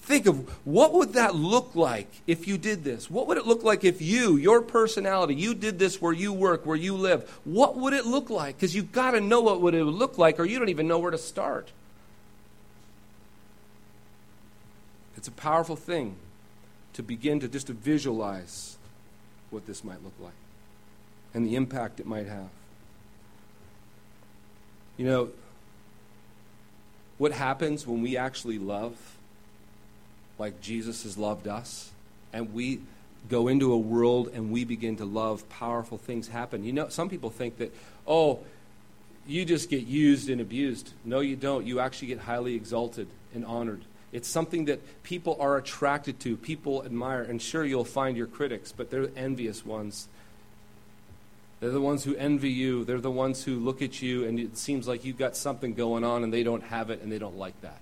Think 0.00 0.26
of 0.26 0.48
what 0.64 0.94
would 0.94 1.12
that 1.14 1.34
look 1.34 1.74
like 1.74 2.08
if 2.26 2.48
you 2.48 2.56
did 2.56 2.84
this? 2.84 3.10
What 3.10 3.26
would 3.26 3.36
it 3.36 3.46
look 3.46 3.62
like 3.62 3.84
if 3.84 4.00
you, 4.00 4.36
your 4.36 4.62
personality, 4.62 5.34
you 5.34 5.54
did 5.54 5.78
this 5.78 6.00
where 6.00 6.14
you 6.14 6.32
work, 6.32 6.64
where 6.64 6.76
you 6.76 6.94
live? 6.94 7.28
What 7.44 7.76
would 7.76 7.92
it 7.92 8.06
look 8.06 8.30
like? 8.30 8.56
Because 8.56 8.74
you've 8.74 8.92
got 8.92 9.10
to 9.10 9.20
know 9.20 9.42
what 9.42 9.60
would 9.60 9.74
it 9.74 9.84
would 9.84 9.92
look 9.92 10.16
like, 10.16 10.40
or 10.40 10.46
you 10.46 10.58
don't 10.58 10.70
even 10.70 10.88
know 10.88 10.98
where 10.98 11.10
to 11.10 11.18
start. 11.18 11.68
It's 15.18 15.26
a 15.26 15.32
powerful 15.32 15.74
thing 15.74 16.14
to 16.92 17.02
begin 17.02 17.40
to 17.40 17.48
just 17.48 17.66
to 17.66 17.72
visualize 17.72 18.76
what 19.50 19.66
this 19.66 19.82
might 19.82 20.02
look 20.04 20.14
like 20.20 20.32
and 21.34 21.44
the 21.44 21.56
impact 21.56 21.98
it 21.98 22.06
might 22.06 22.28
have. 22.28 22.48
You 24.96 25.06
know, 25.06 25.28
what 27.18 27.32
happens 27.32 27.84
when 27.84 28.00
we 28.00 28.16
actually 28.16 28.60
love 28.60 28.96
like 30.38 30.60
Jesus 30.60 31.02
has 31.02 31.18
loved 31.18 31.48
us, 31.48 31.90
and 32.32 32.54
we 32.54 32.80
go 33.28 33.48
into 33.48 33.72
a 33.72 33.78
world 33.78 34.30
and 34.32 34.52
we 34.52 34.64
begin 34.64 34.96
to 34.98 35.04
love, 35.04 35.48
powerful 35.48 35.98
things 35.98 36.28
happen. 36.28 36.62
You 36.62 36.72
know, 36.72 36.88
some 36.90 37.08
people 37.08 37.30
think 37.30 37.58
that, 37.58 37.74
oh, 38.06 38.38
you 39.26 39.44
just 39.44 39.68
get 39.68 39.84
used 39.84 40.30
and 40.30 40.40
abused. 40.40 40.92
No, 41.04 41.18
you 41.18 41.34
don't. 41.34 41.66
You 41.66 41.80
actually 41.80 42.08
get 42.08 42.20
highly 42.20 42.54
exalted 42.54 43.08
and 43.34 43.44
honored. 43.44 43.82
It's 44.12 44.28
something 44.28 44.64
that 44.66 45.02
people 45.02 45.36
are 45.38 45.56
attracted 45.56 46.18
to, 46.20 46.36
people 46.36 46.84
admire, 46.84 47.22
and 47.22 47.40
sure, 47.40 47.64
you'll 47.64 47.84
find 47.84 48.16
your 48.16 48.26
critics, 48.26 48.72
but 48.72 48.90
they're 48.90 49.10
envious 49.16 49.66
ones. 49.66 50.08
They're 51.60 51.70
the 51.70 51.80
ones 51.80 52.04
who 52.04 52.14
envy 52.16 52.50
you. 52.50 52.84
They're 52.84 53.00
the 53.00 53.10
ones 53.10 53.44
who 53.44 53.56
look 53.56 53.82
at 53.82 54.00
you, 54.00 54.24
and 54.24 54.38
it 54.38 54.56
seems 54.56 54.86
like 54.86 55.04
you've 55.04 55.18
got 55.18 55.36
something 55.36 55.74
going 55.74 56.04
on, 56.04 56.24
and 56.24 56.32
they 56.32 56.42
don't 56.42 56.62
have 56.64 56.90
it, 56.90 57.02
and 57.02 57.10
they 57.10 57.18
don't 57.18 57.36
like 57.36 57.60
that. 57.60 57.80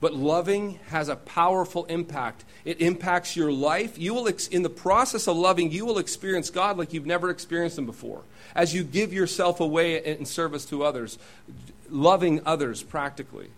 But 0.00 0.14
loving 0.14 0.78
has 0.88 1.08
a 1.08 1.16
powerful 1.16 1.86
impact. 1.86 2.44
It 2.64 2.80
impacts 2.80 3.36
your 3.36 3.50
life. 3.50 3.98
You 3.98 4.14
will, 4.14 4.28
ex- 4.28 4.48
in 4.48 4.62
the 4.62 4.70
process 4.70 5.26
of 5.26 5.36
loving, 5.36 5.70
you 5.70 5.86
will 5.86 5.98
experience 5.98 6.50
God 6.50 6.78
like 6.78 6.92
you've 6.92 7.06
never 7.06 7.30
experienced 7.30 7.78
Him 7.78 7.86
before. 7.86 8.22
As 8.54 8.74
you 8.74 8.84
give 8.84 9.12
yourself 9.12 9.60
away 9.60 10.04
in 10.04 10.26
service 10.26 10.66
to 10.66 10.84
others, 10.84 11.18
loving 11.94 12.40
others 12.44 12.82
practically. 12.82 13.48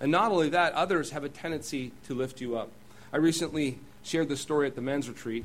And 0.00 0.12
not 0.12 0.30
only 0.30 0.48
that, 0.50 0.72
others 0.74 1.10
have 1.10 1.24
a 1.24 1.28
tendency 1.28 1.92
to 2.06 2.14
lift 2.14 2.40
you 2.40 2.56
up. 2.56 2.70
I 3.12 3.16
recently 3.16 3.78
shared 4.04 4.28
the 4.28 4.36
story 4.36 4.68
at 4.68 4.76
the 4.76 4.80
men's 4.80 5.08
retreat, 5.08 5.44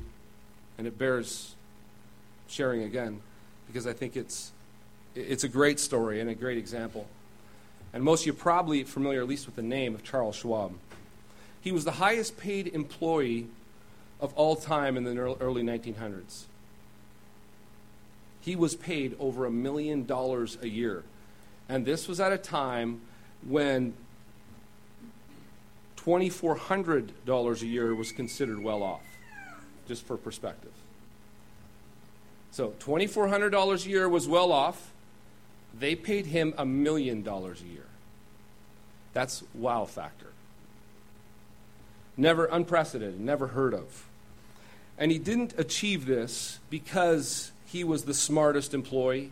and 0.77 0.85
it 0.85 0.97
bears 0.97 1.55
sharing 2.47 2.83
again 2.83 3.19
because 3.67 3.87
I 3.87 3.93
think 3.93 4.15
it's, 4.15 4.51
it's 5.15 5.43
a 5.43 5.47
great 5.47 5.79
story 5.79 6.21
and 6.21 6.29
a 6.29 6.35
great 6.35 6.59
example. 6.59 7.07
And 7.91 8.03
most 8.03 8.21
of 8.21 8.27
you 8.27 8.33
are 8.33 8.35
probably 8.35 8.83
familiar, 8.83 9.21
at 9.21 9.27
least 9.27 9.47
with 9.47 9.55
the 9.55 9.63
name 9.63 9.95
of 9.95 10.03
Charles 10.03 10.35
Schwab. 10.35 10.73
He 11.61 11.71
was 11.71 11.83
the 11.83 11.93
highest 11.93 12.37
paid 12.37 12.67
employee 12.67 13.47
of 14.21 14.33
all 14.35 14.55
time 14.55 14.97
in 14.97 15.03
the 15.03 15.17
early 15.19 15.63
1900s. 15.63 16.43
He 18.41 18.55
was 18.55 18.75
paid 18.75 19.15
over 19.19 19.47
a 19.47 19.51
million 19.51 20.05
dollars 20.05 20.59
a 20.61 20.67
year. 20.67 21.03
And 21.67 21.85
this 21.85 22.07
was 22.07 22.19
at 22.19 22.31
a 22.31 22.37
time 22.37 23.01
when 23.45 23.93
$2,400 25.97 27.61
a 27.61 27.65
year 27.65 27.95
was 27.95 28.11
considered 28.11 28.61
well 28.61 28.83
off, 28.83 29.03
just 29.87 30.05
for 30.05 30.17
perspective. 30.17 30.71
So 32.51 32.73
$2,400 32.79 33.85
a 33.85 33.89
year 33.89 34.07
was 34.07 34.27
well 34.27 34.51
off. 34.51 34.91
They 35.77 35.95
paid 35.95 36.27
him 36.27 36.53
a 36.57 36.65
million 36.65 37.21
dollars 37.21 37.61
a 37.61 37.65
year. 37.65 37.87
That's 39.13 39.43
wow 39.53 39.85
factor. 39.85 40.27
Never 42.15 42.45
unprecedented, 42.45 43.19
never 43.19 43.47
heard 43.47 43.73
of. 43.73 44.05
And 44.97 45.11
he 45.11 45.19
didn't 45.19 45.53
achieve 45.57 46.05
this 46.05 46.59
because 46.69 47.51
he 47.65 47.83
was 47.83 48.03
the 48.03 48.13
smartest 48.13 48.73
employee, 48.73 49.31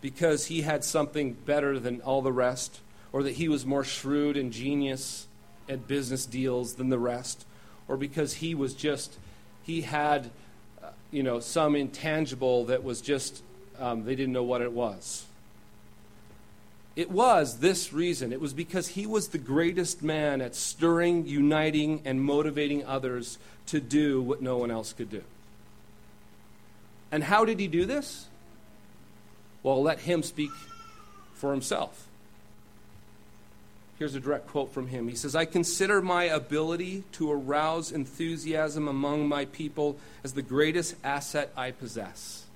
because 0.00 0.46
he 0.46 0.62
had 0.62 0.84
something 0.84 1.32
better 1.32 1.78
than 1.78 2.00
all 2.00 2.22
the 2.22 2.32
rest, 2.32 2.80
or 3.12 3.22
that 3.22 3.32
he 3.32 3.48
was 3.48 3.66
more 3.66 3.84
shrewd 3.84 4.36
and 4.36 4.52
genius 4.52 5.26
at 5.68 5.86
business 5.86 6.26
deals 6.26 6.74
than 6.74 6.88
the 6.88 6.98
rest, 6.98 7.44
or 7.88 7.96
because 7.96 8.34
he 8.34 8.54
was 8.54 8.74
just, 8.74 9.18
he 9.62 9.82
had, 9.82 10.30
uh, 10.82 10.88
you 11.10 11.22
know, 11.22 11.40
some 11.40 11.76
intangible 11.76 12.64
that 12.66 12.82
was 12.82 13.00
just, 13.00 13.42
um, 13.78 14.04
they 14.04 14.14
didn't 14.14 14.32
know 14.32 14.42
what 14.42 14.62
it 14.62 14.72
was. 14.72 15.26
It 16.96 17.10
was 17.10 17.58
this 17.58 17.92
reason. 17.92 18.32
It 18.32 18.40
was 18.40 18.52
because 18.52 18.88
he 18.88 19.06
was 19.06 19.28
the 19.28 19.38
greatest 19.38 20.02
man 20.02 20.40
at 20.40 20.54
stirring, 20.54 21.26
uniting, 21.26 22.02
and 22.04 22.22
motivating 22.22 22.84
others 22.84 23.38
to 23.66 23.80
do 23.80 24.20
what 24.20 24.42
no 24.42 24.58
one 24.58 24.70
else 24.70 24.92
could 24.92 25.10
do. 25.10 25.22
And 27.12 27.24
how 27.24 27.44
did 27.44 27.60
he 27.60 27.68
do 27.68 27.86
this? 27.86 28.26
Well, 29.62 29.82
let 29.82 30.00
him 30.00 30.22
speak 30.22 30.50
for 31.34 31.52
himself. 31.52 32.06
Here's 33.98 34.14
a 34.14 34.20
direct 34.20 34.46
quote 34.46 34.72
from 34.72 34.86
him. 34.86 35.08
He 35.08 35.14
says, 35.14 35.36
I 35.36 35.44
consider 35.44 36.00
my 36.00 36.24
ability 36.24 37.04
to 37.12 37.30
arouse 37.30 37.92
enthusiasm 37.92 38.88
among 38.88 39.28
my 39.28 39.44
people 39.44 39.98
as 40.24 40.32
the 40.32 40.40
greatest 40.40 40.94
asset 41.04 41.52
I 41.54 41.70
possess. 41.70 42.46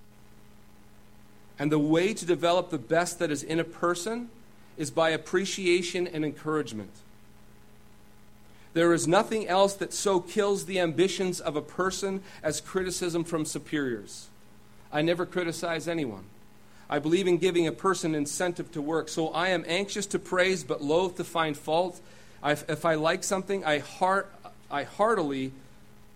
And 1.59 1.71
the 1.71 1.79
way 1.79 2.15
to 2.15 2.25
develop 2.25 2.71
the 2.71 2.79
best 2.79 3.19
that 3.19 3.31
is 3.31 3.43
in 3.43 3.61
a 3.61 3.65
person 3.65 4.31
is 4.79 4.91
by 4.91 5.11
appreciation 5.11 6.07
and 6.07 6.25
encouragement. 6.25 6.91
There 8.73 8.95
is 8.95 9.07
nothing 9.07 9.47
else 9.47 9.75
that 9.75 9.93
so 9.93 10.21
kills 10.21 10.65
the 10.65 10.81
ambitions 10.81 11.41
of 11.41 11.57
a 11.57 11.63
person 11.63 12.23
as 12.43 12.61
criticism 12.61 13.23
from 13.23 13.45
superiors. 13.45 14.29
I 14.91 15.03
never 15.03 15.27
criticize 15.27 15.87
anyone. 15.87 16.25
I 16.95 17.01
believe 17.01 17.27
in 17.27 17.39
giving 17.39 17.67
a 17.67 17.73
person 17.73 18.15
incentive 18.15 18.71
to 18.71 18.81
work. 18.81 19.09
So 19.09 19.31
I 19.31 19.49
am 19.49 19.65
anxious 19.67 20.07
to 20.07 20.21
praise 20.21 20.63
but 20.63 20.81
loath 20.81 21.17
to 21.17 21.25
find 21.25 21.57
fault. 21.57 22.01
I, 22.41 22.53
if 22.53 22.85
I 22.85 22.95
like 22.95 23.25
something, 23.25 23.65
I, 23.65 23.81
heart, 23.81 24.33
I 24.71 24.85
heartily 24.85 25.51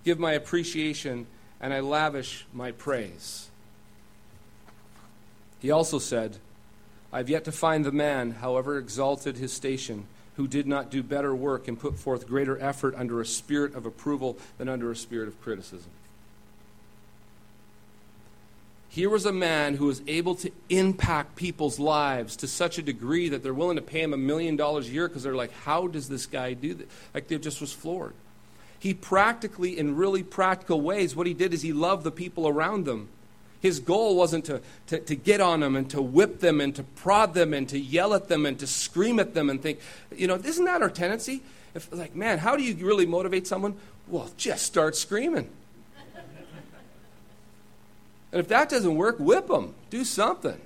give 0.04 0.20
my 0.20 0.34
appreciation 0.34 1.26
and 1.60 1.74
I 1.74 1.80
lavish 1.80 2.46
my 2.52 2.70
praise. 2.70 3.48
He 5.58 5.72
also 5.72 5.98
said, 5.98 6.36
I 7.12 7.18
have 7.18 7.28
yet 7.28 7.44
to 7.46 7.52
find 7.52 7.84
the 7.84 7.90
man, 7.90 8.30
however 8.30 8.78
exalted 8.78 9.36
his 9.36 9.52
station, 9.52 10.06
who 10.36 10.46
did 10.46 10.68
not 10.68 10.92
do 10.92 11.02
better 11.02 11.34
work 11.34 11.66
and 11.66 11.76
put 11.76 11.98
forth 11.98 12.28
greater 12.28 12.56
effort 12.62 12.94
under 12.94 13.20
a 13.20 13.26
spirit 13.26 13.74
of 13.74 13.84
approval 13.84 14.38
than 14.58 14.68
under 14.68 14.92
a 14.92 14.96
spirit 14.96 15.26
of 15.26 15.42
criticism. 15.42 15.90
Here 18.90 19.10
was 19.10 19.26
a 19.26 19.32
man 19.32 19.74
who 19.74 19.86
was 19.86 20.02
able 20.06 20.34
to 20.36 20.50
impact 20.70 21.36
people's 21.36 21.78
lives 21.78 22.36
to 22.36 22.48
such 22.48 22.78
a 22.78 22.82
degree 22.82 23.28
that 23.28 23.42
they're 23.42 23.52
willing 23.54 23.76
to 23.76 23.82
pay 23.82 24.00
him 24.00 24.14
a 24.14 24.16
million 24.18 24.56
dollars 24.56 24.88
a 24.88 24.92
year 24.92 25.08
because 25.08 25.22
they're 25.22 25.34
like, 25.34 25.52
how 25.52 25.86
does 25.86 26.08
this 26.08 26.26
guy 26.26 26.54
do 26.54 26.74
that? 26.74 26.88
Like 27.12 27.28
they 27.28 27.38
just 27.38 27.60
was 27.60 27.72
floored. 27.72 28.14
He 28.78 28.94
practically, 28.94 29.78
in 29.78 29.96
really 29.96 30.22
practical 30.22 30.80
ways, 30.80 31.14
what 31.14 31.26
he 31.26 31.34
did 31.34 31.52
is 31.52 31.62
he 31.62 31.72
loved 31.72 32.04
the 32.04 32.10
people 32.10 32.48
around 32.48 32.86
them. 32.86 33.08
His 33.60 33.80
goal 33.80 34.16
wasn't 34.16 34.44
to, 34.46 34.62
to, 34.86 35.00
to, 35.00 35.16
get 35.16 35.40
on 35.40 35.60
them 35.60 35.74
and 35.74 35.90
to 35.90 36.00
whip 36.00 36.38
them 36.38 36.60
and 36.60 36.74
to 36.76 36.84
prod 36.84 37.34
them 37.34 37.52
and 37.52 37.68
to 37.70 37.78
yell 37.78 38.14
at 38.14 38.28
them 38.28 38.46
and 38.46 38.56
to 38.60 38.68
scream 38.68 39.18
at 39.18 39.34
them 39.34 39.50
and 39.50 39.60
think, 39.60 39.80
you 40.16 40.28
know, 40.28 40.36
isn't 40.36 40.64
that 40.64 40.80
our 40.80 40.90
tendency? 40.90 41.42
If, 41.74 41.92
like, 41.92 42.14
man, 42.14 42.38
how 42.38 42.56
do 42.56 42.62
you 42.62 42.76
really 42.86 43.04
motivate 43.04 43.48
someone? 43.48 43.74
Well, 44.06 44.30
just 44.36 44.64
start 44.64 44.94
screaming. 44.94 45.50
And 48.32 48.40
if 48.40 48.48
that 48.48 48.68
doesn't 48.68 48.96
work, 48.96 49.18
whip 49.18 49.48
them. 49.48 49.74
Do 49.90 50.04
something. 50.04 50.60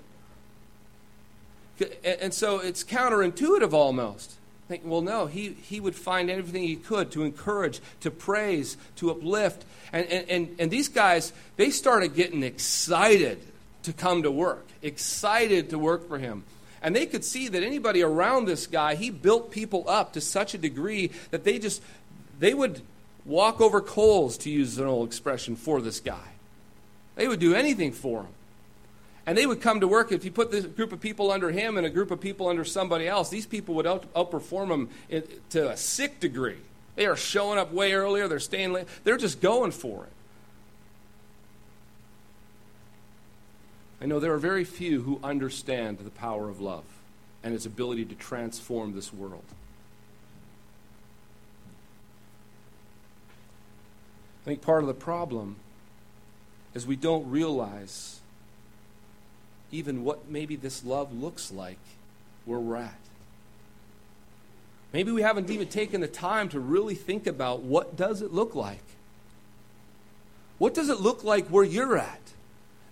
And, 2.04 2.32
so 2.32 2.58
it's 2.58 2.84
counterintuitive 2.84 3.72
almost. 3.72 4.34
Think, 4.68 4.82
well, 4.84 5.00
no, 5.00 5.26
he, 5.26 5.50
he 5.50 5.80
would 5.80 5.94
find 5.94 6.30
everything 6.30 6.62
he 6.62 6.76
could 6.76 7.10
to 7.12 7.24
encourage, 7.24 7.80
to 8.00 8.10
praise, 8.10 8.76
to 8.96 9.10
uplift. 9.10 9.64
And, 9.92 10.06
and, 10.06 10.30
and, 10.30 10.56
and 10.58 10.70
these 10.70 10.88
guys, 10.88 11.32
they 11.56 11.70
started 11.70 12.14
getting 12.14 12.42
excited 12.42 13.40
to 13.82 13.92
come 13.92 14.22
to 14.22 14.30
work, 14.30 14.66
excited 14.80 15.70
to 15.70 15.78
work 15.78 16.08
for 16.08 16.18
him. 16.18 16.44
And 16.82 16.96
they 16.96 17.06
could 17.06 17.24
see 17.24 17.48
that 17.48 17.62
anybody 17.62 18.02
around 18.02 18.46
this 18.46 18.66
guy, 18.66 18.94
he 18.94 19.10
built 19.10 19.50
people 19.50 19.84
up 19.88 20.12
to 20.14 20.20
such 20.20 20.54
a 20.54 20.58
degree 20.58 21.10
that 21.30 21.44
they 21.44 21.58
just, 21.58 21.82
they 22.38 22.54
would 22.54 22.80
walk 23.24 23.60
over 23.60 23.80
coals, 23.80 24.36
to 24.38 24.50
use 24.50 24.78
an 24.78 24.86
old 24.86 25.08
expression, 25.08 25.54
for 25.54 25.80
this 25.80 26.00
guy. 26.00 26.31
They 27.14 27.28
would 27.28 27.40
do 27.40 27.54
anything 27.54 27.92
for 27.92 28.22
him. 28.22 28.32
And 29.24 29.38
they 29.38 29.46
would 29.46 29.60
come 29.60 29.80
to 29.80 29.86
work. 29.86 30.10
If 30.10 30.24
you 30.24 30.32
put 30.32 30.50
this 30.50 30.64
group 30.66 30.92
of 30.92 31.00
people 31.00 31.30
under 31.30 31.50
him 31.50 31.76
and 31.76 31.86
a 31.86 31.90
group 31.90 32.10
of 32.10 32.20
people 32.20 32.48
under 32.48 32.64
somebody 32.64 33.06
else, 33.06 33.28
these 33.28 33.46
people 33.46 33.74
would 33.76 33.86
out, 33.86 34.12
outperform 34.14 34.70
him 34.70 34.88
to 35.50 35.70
a 35.70 35.76
sick 35.76 36.18
degree. 36.18 36.58
They 36.96 37.06
are 37.06 37.16
showing 37.16 37.58
up 37.58 37.72
way 37.72 37.92
earlier, 37.92 38.26
they're 38.28 38.40
staying 38.40 38.72
late, 38.72 38.86
they're 39.04 39.16
just 39.16 39.40
going 39.40 39.70
for 39.70 40.04
it. 40.04 40.12
I 44.00 44.06
know 44.06 44.18
there 44.18 44.32
are 44.32 44.38
very 44.38 44.64
few 44.64 45.02
who 45.02 45.20
understand 45.22 45.98
the 45.98 46.10
power 46.10 46.48
of 46.48 46.60
love 46.60 46.84
and 47.44 47.54
its 47.54 47.64
ability 47.64 48.04
to 48.06 48.16
transform 48.16 48.94
this 48.96 49.12
world. 49.12 49.44
I 54.42 54.44
think 54.44 54.60
part 54.60 54.82
of 54.82 54.88
the 54.88 54.94
problem 54.94 55.54
is 56.74 56.86
we 56.86 56.96
don't 56.96 57.30
realize 57.30 58.20
even 59.70 60.04
what 60.04 60.30
maybe 60.30 60.56
this 60.56 60.84
love 60.84 61.12
looks 61.12 61.50
like 61.50 61.78
where 62.44 62.58
we're 62.58 62.76
at. 62.76 62.94
Maybe 64.92 65.10
we 65.10 65.22
haven't 65.22 65.48
even 65.50 65.68
taken 65.68 66.02
the 66.02 66.08
time 66.08 66.50
to 66.50 66.60
really 66.60 66.94
think 66.94 67.26
about 67.26 67.60
what 67.60 67.96
does 67.96 68.20
it 68.20 68.32
look 68.32 68.54
like? 68.54 68.82
What 70.58 70.74
does 70.74 70.90
it 70.90 71.00
look 71.00 71.24
like 71.24 71.46
where 71.46 71.64
you're 71.64 71.96
at? 71.96 72.20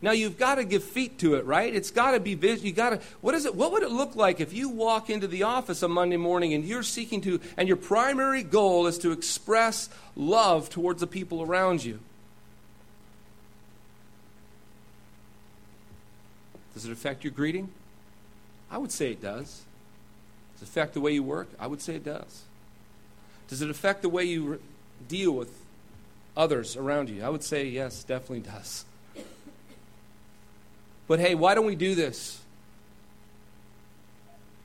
Now 0.02 0.12
you've 0.12 0.38
got 0.38 0.54
to 0.54 0.64
give 0.64 0.82
feet 0.82 1.18
to 1.18 1.34
it, 1.34 1.44
right? 1.44 1.74
It's 1.74 1.90
got 1.90 2.12
to 2.12 2.20
be 2.20 2.34
visual. 2.34 2.66
You 2.66 2.72
got 2.72 2.90
to. 2.90 3.00
What 3.20 3.34
is 3.34 3.44
it? 3.44 3.54
What 3.54 3.72
would 3.72 3.82
it 3.82 3.90
look 3.90 4.16
like 4.16 4.40
if 4.40 4.54
you 4.54 4.70
walk 4.70 5.10
into 5.10 5.26
the 5.26 5.42
office 5.42 5.82
on 5.82 5.90
Monday 5.90 6.16
morning 6.16 6.54
and 6.54 6.64
you're 6.64 6.82
seeking 6.82 7.20
to, 7.22 7.38
and 7.58 7.68
your 7.68 7.76
primary 7.76 8.42
goal 8.42 8.86
is 8.86 8.96
to 8.98 9.12
express 9.12 9.90
love 10.16 10.70
towards 10.70 11.00
the 11.00 11.06
people 11.06 11.42
around 11.42 11.84
you? 11.84 12.00
Does 16.80 16.88
it 16.88 16.92
affect 16.92 17.24
your 17.24 17.30
greeting? 17.30 17.68
I 18.70 18.78
would 18.78 18.90
say 18.90 19.12
it 19.12 19.20
does. 19.20 19.64
Does 20.54 20.62
it 20.62 20.64
affect 20.70 20.94
the 20.94 21.00
way 21.02 21.12
you 21.12 21.22
work? 21.22 21.50
I 21.60 21.66
would 21.66 21.82
say 21.82 21.96
it 21.96 22.04
does. 22.04 22.44
Does 23.48 23.60
it 23.60 23.68
affect 23.68 24.00
the 24.00 24.08
way 24.08 24.24
you 24.24 24.44
re- 24.52 24.58
deal 25.06 25.32
with 25.32 25.52
others 26.38 26.78
around 26.78 27.10
you? 27.10 27.22
I 27.22 27.28
would 27.28 27.44
say 27.44 27.66
yes, 27.66 28.02
definitely 28.02 28.50
does. 28.50 28.86
But 31.06 31.20
hey, 31.20 31.34
why 31.34 31.54
don't 31.54 31.66
we 31.66 31.74
do 31.74 31.94
this? 31.94 32.40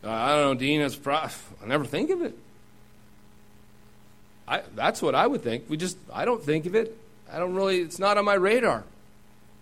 Uh, 0.02 0.10
I 0.10 0.30
don't 0.38 0.42
know, 0.42 0.54
Dean. 0.54 0.80
It's 0.80 0.96
pro- 0.96 1.16
I 1.18 1.32
never 1.66 1.84
think 1.84 2.12
of 2.12 2.22
it. 2.22 2.38
I, 4.48 4.62
that's 4.74 5.02
what 5.02 5.16
I 5.16 5.28
would 5.28 5.42
think. 5.42 5.66
We 5.68 5.76
just, 5.76 5.98
I 6.14 6.24
don't 6.24 6.42
think 6.42 6.66
of 6.66 6.76
it. 6.76 6.98
I 7.30 7.40
don't 7.40 7.56
really, 7.56 7.82
it's 7.82 8.00
not 8.00 8.18
on 8.18 8.24
my 8.24 8.36
radar. 8.36 8.86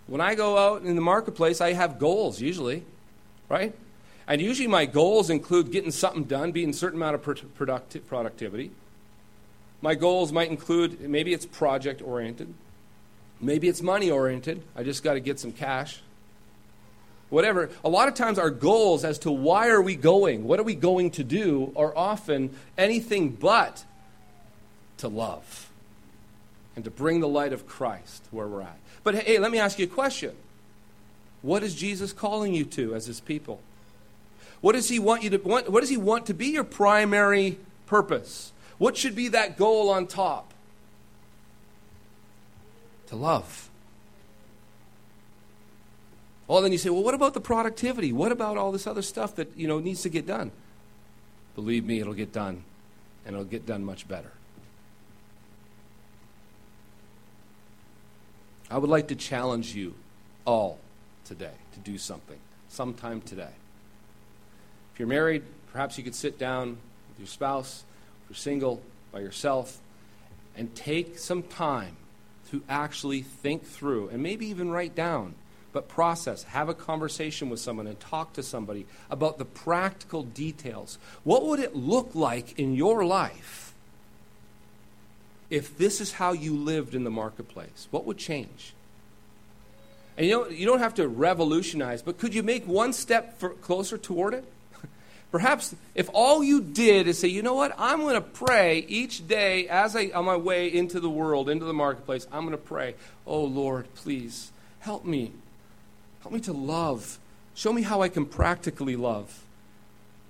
When 0.06 0.20
I 0.20 0.34
go 0.34 0.58
out 0.58 0.82
in 0.82 0.94
the 0.96 1.00
marketplace, 1.00 1.60
I 1.60 1.72
have 1.72 1.98
goals 1.98 2.40
usually, 2.40 2.84
right? 3.48 3.74
And 4.26 4.40
usually 4.40 4.68
my 4.68 4.86
goals 4.86 5.30
include 5.30 5.70
getting 5.70 5.90
something 5.90 6.24
done, 6.24 6.52
being 6.52 6.70
a 6.70 6.74
certain 6.74 6.98
amount 6.98 7.14
of 7.14 7.22
producti- 7.22 8.06
productivity. 8.06 8.70
My 9.80 9.94
goals 9.94 10.32
might 10.32 10.50
include 10.50 11.00
maybe 11.00 11.32
it's 11.34 11.46
project 11.46 12.00
oriented, 12.02 12.52
maybe 13.40 13.68
it's 13.68 13.82
money 13.82 14.10
oriented. 14.10 14.62
I 14.74 14.82
just 14.82 15.02
got 15.02 15.14
to 15.14 15.20
get 15.20 15.38
some 15.38 15.52
cash. 15.52 16.00
Whatever. 17.30 17.70
A 17.84 17.88
lot 17.88 18.08
of 18.08 18.14
times 18.14 18.38
our 18.38 18.50
goals 18.50 19.04
as 19.04 19.18
to 19.20 19.30
why 19.30 19.68
are 19.68 19.82
we 19.82 19.96
going, 19.96 20.44
what 20.44 20.60
are 20.60 20.64
we 20.64 20.74
going 20.74 21.10
to 21.12 21.24
do, 21.24 21.72
are 21.74 21.96
often 21.96 22.54
anything 22.78 23.30
but 23.30 23.84
to 24.98 25.08
love 25.08 25.70
and 26.76 26.84
to 26.84 26.90
bring 26.90 27.20
the 27.20 27.28
light 27.28 27.52
of 27.52 27.66
Christ 27.66 28.22
where 28.30 28.46
we're 28.46 28.62
at. 28.62 28.78
But 29.04 29.14
hey, 29.16 29.38
let 29.38 29.52
me 29.52 29.58
ask 29.58 29.78
you 29.78 29.84
a 29.84 29.88
question. 29.88 30.34
What 31.42 31.62
is 31.62 31.74
Jesus 31.74 32.12
calling 32.12 32.54
you 32.54 32.64
to 32.64 32.94
as 32.94 33.06
his 33.06 33.20
people? 33.20 33.60
What 34.62 34.72
does 34.72 34.88
he 34.88 34.98
want 34.98 35.22
you 35.22 35.30
to 35.30 35.36
what, 35.36 35.70
what 35.70 35.80
does 35.80 35.90
he 35.90 35.98
want 35.98 36.26
to 36.26 36.34
be 36.34 36.46
your 36.46 36.64
primary 36.64 37.58
purpose? 37.86 38.52
What 38.78 38.96
should 38.96 39.14
be 39.14 39.28
that 39.28 39.58
goal 39.58 39.90
on 39.90 40.06
top? 40.06 40.52
To 43.08 43.16
love. 43.16 43.68
Well, 46.46 46.60
then 46.60 46.72
you 46.72 46.78
say, 46.78 46.90
well, 46.90 47.02
what 47.02 47.14
about 47.14 47.34
the 47.34 47.40
productivity? 47.40 48.12
What 48.12 48.32
about 48.32 48.56
all 48.56 48.72
this 48.72 48.86
other 48.86 49.02
stuff 49.02 49.36
that 49.36 49.54
you 49.56 49.68
know 49.68 49.80
needs 49.80 50.02
to 50.02 50.08
get 50.08 50.26
done? 50.26 50.50
Believe 51.54 51.84
me, 51.84 52.00
it'll 52.00 52.14
get 52.14 52.32
done, 52.32 52.64
and 53.24 53.34
it'll 53.34 53.44
get 53.44 53.66
done 53.66 53.84
much 53.84 54.08
better. 54.08 54.32
I 58.70 58.78
would 58.78 58.90
like 58.90 59.08
to 59.08 59.14
challenge 59.14 59.74
you 59.74 59.94
all 60.46 60.78
today 61.24 61.52
to 61.74 61.80
do 61.80 61.98
something, 61.98 62.38
sometime 62.68 63.20
today. 63.20 63.52
If 64.92 65.00
you're 65.00 65.08
married, 65.08 65.42
perhaps 65.72 65.98
you 65.98 66.04
could 66.04 66.14
sit 66.14 66.38
down 66.38 66.78
with 67.08 67.18
your 67.18 67.26
spouse, 67.26 67.84
if 68.24 68.30
you're 68.30 68.36
single, 68.36 68.82
by 69.12 69.20
yourself, 69.20 69.80
and 70.56 70.74
take 70.74 71.18
some 71.18 71.42
time 71.42 71.96
to 72.50 72.62
actually 72.68 73.22
think 73.22 73.64
through 73.64 74.08
and 74.08 74.22
maybe 74.22 74.46
even 74.46 74.70
write 74.70 74.94
down, 74.94 75.34
but 75.72 75.88
process, 75.88 76.44
have 76.44 76.68
a 76.68 76.74
conversation 76.74 77.50
with 77.50 77.58
someone 77.58 77.86
and 77.86 77.98
talk 77.98 78.32
to 78.34 78.42
somebody 78.42 78.86
about 79.10 79.38
the 79.38 79.44
practical 79.44 80.22
details. 80.22 80.98
What 81.24 81.44
would 81.46 81.58
it 81.58 81.74
look 81.74 82.14
like 82.14 82.58
in 82.58 82.74
your 82.74 83.04
life 83.04 83.73
if 85.50 85.76
this 85.76 86.00
is 86.00 86.12
how 86.12 86.32
you 86.32 86.56
lived 86.56 86.94
in 86.94 87.04
the 87.04 87.10
marketplace? 87.10 87.88
What 87.90 88.04
would 88.04 88.18
change? 88.18 88.74
And 90.16 90.26
you 90.26 90.32
know, 90.32 90.48
you 90.48 90.66
don't 90.66 90.78
have 90.78 90.94
to 90.94 91.08
revolutionize, 91.08 92.02
but 92.02 92.18
could 92.18 92.34
you 92.34 92.42
make 92.42 92.66
one 92.66 92.92
step 92.92 93.38
for, 93.38 93.50
closer 93.50 93.98
toward 93.98 94.34
it? 94.34 94.44
Perhaps 95.32 95.74
if 95.94 96.08
all 96.12 96.44
you 96.44 96.60
did 96.60 97.08
is 97.08 97.18
say, 97.18 97.28
you 97.28 97.42
know 97.42 97.54
what, 97.54 97.74
I'm 97.78 98.00
going 98.00 98.14
to 98.14 98.20
pray 98.20 98.84
each 98.88 99.26
day 99.26 99.68
as 99.68 99.96
I 99.96 100.10
on 100.14 100.24
my 100.24 100.36
way 100.36 100.72
into 100.72 101.00
the 101.00 101.10
world, 101.10 101.48
into 101.48 101.64
the 101.64 101.72
marketplace, 101.72 102.26
I'm 102.30 102.42
going 102.42 102.52
to 102.52 102.58
pray, 102.58 102.94
oh 103.26 103.44
Lord, 103.44 103.92
please 103.94 104.52
help 104.80 105.04
me. 105.04 105.32
Help 106.22 106.32
me 106.32 106.40
to 106.40 106.52
love. 106.52 107.18
Show 107.54 107.72
me 107.72 107.82
how 107.82 108.02
I 108.02 108.08
can 108.08 108.24
practically 108.24 108.96
love. 108.96 109.42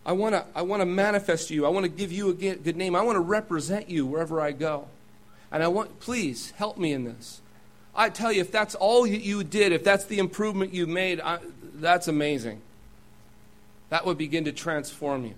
I 0.06 0.12
want 0.12 0.34
to 0.34 0.44
I 0.54 0.62
want 0.62 0.82
to 0.82 0.86
manifest 0.86 1.50
you. 1.50 1.64
I 1.64 1.70
want 1.70 1.84
to 1.84 1.88
give 1.88 2.12
you 2.12 2.30
a 2.30 2.34
good 2.34 2.76
name. 2.76 2.94
I 2.94 3.02
want 3.02 3.16
to 3.16 3.20
represent 3.20 3.88
you 3.88 4.04
wherever 4.04 4.40
I 4.40 4.52
go. 4.52 4.86
And 5.54 5.62
I 5.62 5.68
want, 5.68 6.00
please 6.00 6.50
help 6.56 6.76
me 6.78 6.92
in 6.92 7.04
this. 7.04 7.40
I 7.94 8.10
tell 8.10 8.32
you, 8.32 8.40
if 8.40 8.50
that's 8.50 8.74
all 8.74 9.06
you 9.06 9.44
did, 9.44 9.70
if 9.70 9.84
that's 9.84 10.04
the 10.04 10.18
improvement 10.18 10.74
you 10.74 10.88
made, 10.88 11.20
I, 11.20 11.38
that's 11.74 12.08
amazing. 12.08 12.60
That 13.88 14.04
would 14.04 14.18
begin 14.18 14.46
to 14.46 14.52
transform 14.52 15.24
you. 15.24 15.34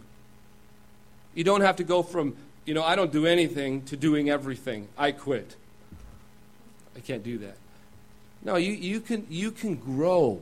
You 1.35 1.45
don't 1.45 1.61
have 1.61 1.77
to 1.77 1.85
go 1.85 2.03
from, 2.03 2.35
you 2.65 2.73
know, 2.73 2.83
I 2.83 2.97
don't 2.97 3.13
do 3.13 3.27
anything 3.27 3.83
to 3.83 3.97
doing 3.97 4.31
everything. 4.31 4.89
I 4.97 5.13
quit. 5.13 5.55
I 6.97 7.01
can't 7.01 7.23
do 7.23 7.37
that. 7.39 7.59
No, 8.43 8.57
you, 8.57 8.73
you, 8.73 9.01
can, 9.01 9.27
you 9.29 9.51
can 9.51 9.75
grow. 9.75 10.41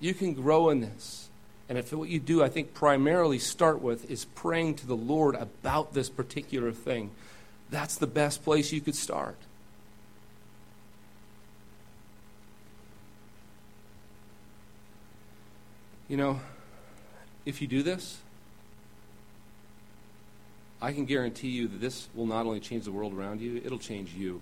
You 0.00 0.14
can 0.14 0.32
grow 0.32 0.70
in 0.70 0.80
this. 0.80 1.28
And 1.68 1.76
if 1.76 1.92
what 1.92 2.08
you 2.08 2.18
do, 2.18 2.42
I 2.42 2.48
think, 2.48 2.72
primarily 2.72 3.38
start 3.38 3.82
with 3.82 4.10
is 4.10 4.24
praying 4.24 4.76
to 4.76 4.86
the 4.86 4.96
Lord 4.96 5.34
about 5.34 5.92
this 5.92 6.08
particular 6.08 6.72
thing, 6.72 7.10
that's 7.70 7.96
the 7.96 8.06
best 8.06 8.44
place 8.44 8.72
you 8.72 8.80
could 8.80 8.96
start. 8.96 9.36
You 16.08 16.16
know, 16.16 16.40
if 17.46 17.62
you 17.62 17.68
do 17.68 17.84
this, 17.84 18.18
I 20.82 20.92
can 20.92 21.04
guarantee 21.04 21.48
you 21.48 21.68
that 21.68 21.80
this 21.80 22.08
will 22.14 22.26
not 22.26 22.46
only 22.46 22.58
change 22.58 22.84
the 22.84 22.92
world 22.92 23.14
around 23.14 23.40
you, 23.40 23.60
it'll 23.64 23.78
change 23.78 24.12
you. 24.14 24.40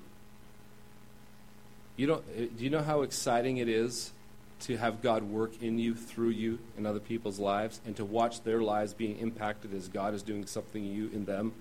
You 1.97 2.07
don't, 2.07 2.24
eh, 2.37 2.47
do 2.57 2.64
you 2.64 2.70
know 2.70 2.83
how 2.83 3.03
exciting 3.03 3.59
it 3.59 3.68
is 3.68 4.12
to 4.61 4.76
have 4.76 5.03
God 5.03 5.24
work 5.24 5.62
in 5.62 5.79
you, 5.79 5.95
through 5.95 6.31
you, 6.31 6.59
in 6.76 6.87
other 6.87 7.01
people's 7.01 7.39
lives, 7.39 7.81
and 7.85 7.95
to 7.97 8.05
watch 8.05 8.43
their 8.43 8.62
lives 8.62 8.95
being 8.95 9.18
impacted 9.18 9.74
as 9.74 9.89
God 9.89 10.14
is 10.14 10.22
doing 10.22 10.47
something 10.47 10.85
in 10.85 10.95
you 10.95 11.11
in 11.12 11.24
them? 11.26 11.53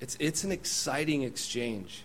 It's, 0.00 0.16
it's 0.20 0.44
an 0.44 0.52
exciting 0.52 1.22
exchange. 1.22 2.02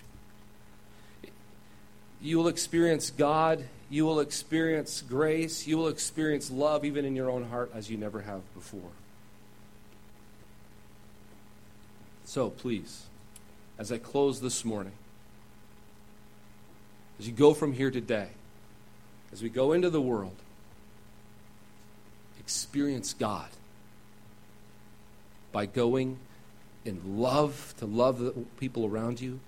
You 2.22 2.38
will 2.38 2.48
experience 2.48 3.10
God, 3.12 3.66
you 3.90 4.06
will 4.06 4.20
experience 4.20 5.02
grace, 5.02 5.68
you 5.68 5.78
will 5.78 5.90
experience 5.90 6.50
love 6.50 6.86
even 6.86 7.06
in 7.06 7.16
your 7.16 7.30
own 7.30 7.50
heart 7.50 7.72
as 7.74 7.90
you 7.90 7.98
never 7.98 8.22
have 8.22 8.42
before. 8.56 8.92
So 12.26 12.50
please, 12.50 13.04
as 13.78 13.92
I 13.92 13.98
close 13.98 14.42
this 14.42 14.66
morning, 14.66 14.94
as 17.20 17.28
you 17.28 17.34
go 17.34 17.54
from 17.54 17.74
here 17.74 17.92
today, 17.92 18.30
as 19.32 19.44
we 19.44 19.50
go 19.50 19.74
into 19.74 19.90
the 19.90 20.02
world, 20.02 20.36
experience 22.40 23.14
God 23.14 23.50
by 25.52 25.66
going 25.66 26.18
in 26.86 27.20
love 27.20 27.74
to 27.78 27.86
love 27.86 28.20
the 28.20 28.32
people 28.60 28.86
around 28.86 29.22
you 29.22 29.40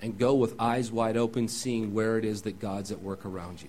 and 0.00 0.18
go 0.18 0.34
with 0.34 0.54
eyes 0.58 0.92
wide 0.92 1.16
open, 1.16 1.48
seeing 1.48 1.94
where 1.94 2.18
it 2.18 2.24
is 2.24 2.42
that 2.42 2.60
God's 2.60 2.92
at 2.92 3.00
work 3.00 3.24
around 3.24 3.62
you. 3.62 3.68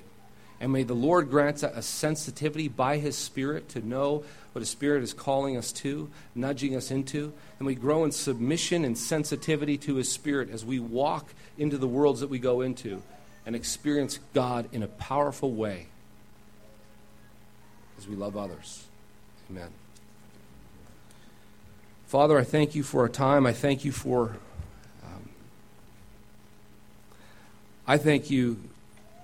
And 0.59 0.71
may 0.71 0.83
the 0.83 0.93
Lord 0.93 1.29
grant 1.29 1.63
us 1.63 1.71
a 1.75 1.81
sensitivity 1.81 2.67
by 2.67 2.97
His 2.97 3.17
Spirit 3.17 3.69
to 3.69 3.85
know 3.85 4.23
what 4.53 4.61
His 4.61 4.69
Spirit 4.69 5.03
is 5.03 5.13
calling 5.13 5.57
us 5.57 5.71
to, 5.73 6.09
nudging 6.33 6.75
us 6.75 6.91
into. 6.91 7.33
And 7.59 7.65
we 7.65 7.75
grow 7.75 8.05
in 8.05 8.11
submission 8.11 8.85
and 8.85 8.97
sensitivity 8.97 9.77
to 9.79 9.95
His 9.95 10.11
Spirit 10.11 10.49
as 10.49 10.63
we 10.63 10.79
walk 10.79 11.33
into 11.57 11.77
the 11.77 11.87
worlds 11.87 12.21
that 12.21 12.29
we 12.29 12.39
go 12.39 12.61
into 12.61 13.01
and 13.45 13.55
experience 13.55 14.19
God 14.33 14.69
in 14.71 14.81
a 14.81 14.87
powerful 14.87 15.51
way 15.51 15.87
as 17.97 18.07
we 18.07 18.15
love 18.15 18.35
others. 18.35 18.85
Amen. 19.49 19.69
Father, 22.15 22.39
I 22.39 22.45
thank 22.45 22.75
you 22.75 22.83
for 22.83 23.03
a 23.03 23.09
time. 23.09 23.45
I 23.45 23.51
thank 23.51 23.83
you 23.83 23.91
for. 23.91 24.37
Um, 25.03 25.29
I 27.85 27.97
thank 27.97 28.31
you 28.31 28.57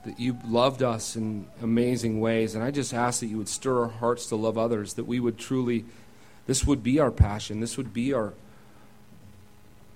that 0.04 0.20
you 0.20 0.38
loved 0.46 0.84
us 0.84 1.16
in 1.16 1.48
amazing 1.62 2.20
ways. 2.20 2.54
And 2.54 2.62
I 2.62 2.70
just 2.70 2.94
ask 2.94 3.22
that 3.22 3.28
you 3.28 3.38
would 3.38 3.48
stir 3.48 3.84
our 3.84 3.88
hearts 3.88 4.26
to 4.26 4.36
love 4.36 4.58
others, 4.58 4.96
that 4.96 5.06
we 5.06 5.22
would 5.22 5.38
truly, 5.38 5.86
this 6.48 6.66
would 6.66 6.84
be 6.84 7.00
our 7.00 7.12
passion, 7.12 7.62
this 7.62 7.78
would 7.78 7.94
be 7.94 8.12
our 8.12 8.34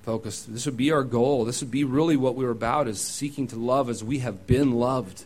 focus, 0.03 0.43
this 0.43 0.65
would 0.65 0.77
be 0.77 0.89
our 0.89 1.03
goal, 1.03 1.43
this 1.43 1.59
would 1.59 1.71
be 1.71 1.83
really 1.83 2.15
what 2.15 2.35
we 2.35 2.45
are 2.45 2.51
about, 2.51 2.87
is 2.87 3.01
seeking 3.01 3.45
to 3.47 3.57
love 3.57 3.89
as 3.89 4.05
we 4.05 4.19
have 4.19 4.47
been 4.47 4.71
loved. 4.71 5.25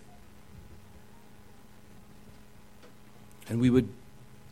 And 3.47 3.61
we 3.61 3.69
would 3.69 3.89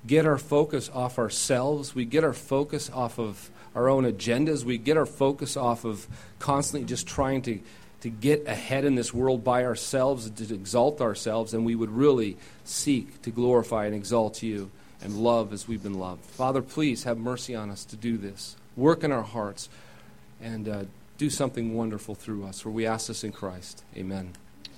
get 0.08 0.26
our 0.26 0.38
focus 0.38 0.90
off 0.94 1.20
ourselves, 1.20 1.94
we 1.94 2.06
get 2.06 2.24
our 2.24 2.34
focus 2.34 2.90
off 2.94 3.20
of 3.20 3.52
our 3.76 3.90
own 3.90 4.06
agendas, 4.06 4.64
we 4.64 4.78
get 4.78 4.98
our 4.98 5.06
focus 5.06 5.56
off 5.56 5.86
of 5.86 6.08
constantly 6.40 6.88
just 6.88 7.06
trying 7.06 7.42
to 7.44 7.60
to 8.02 8.10
get 8.10 8.48
ahead 8.48 8.86
in 8.86 8.96
this 8.96 9.14
world 9.14 9.44
by 9.44 9.66
ourselves, 9.66 10.30
to 10.30 10.54
exalt 10.54 11.02
ourselves, 11.02 11.54
and 11.54 11.66
we 11.66 11.76
would 11.76 11.90
really 11.90 12.38
seek 12.64 13.22
to 13.24 13.32
glorify 13.32 13.86
and 13.86 13.96
exalt 13.96 14.44
you 14.44 14.70
and 15.02 15.18
love 15.18 15.52
as 15.52 15.68
we've 15.68 15.84
been 15.84 15.98
loved. 15.98 16.24
Father, 16.24 16.62
please 16.62 17.04
have 17.04 17.18
mercy 17.18 17.56
on 17.56 17.70
us 17.70 17.84
to 17.86 17.96
do 17.96 18.18
this. 18.18 18.56
Work 18.76 19.04
in 19.04 19.12
our 19.12 19.24
hearts 19.24 19.68
and 20.42 20.70
uh, 20.70 20.84
do 21.18 21.30
something 21.30 21.74
wonderful 21.74 22.16
through 22.16 22.46
us, 22.46 22.62
for 22.62 22.70
we 22.70 22.86
ask 22.86 23.08
this 23.08 23.24
in 23.24 23.32
Christ. 23.32 23.84
Amen. 23.96 24.34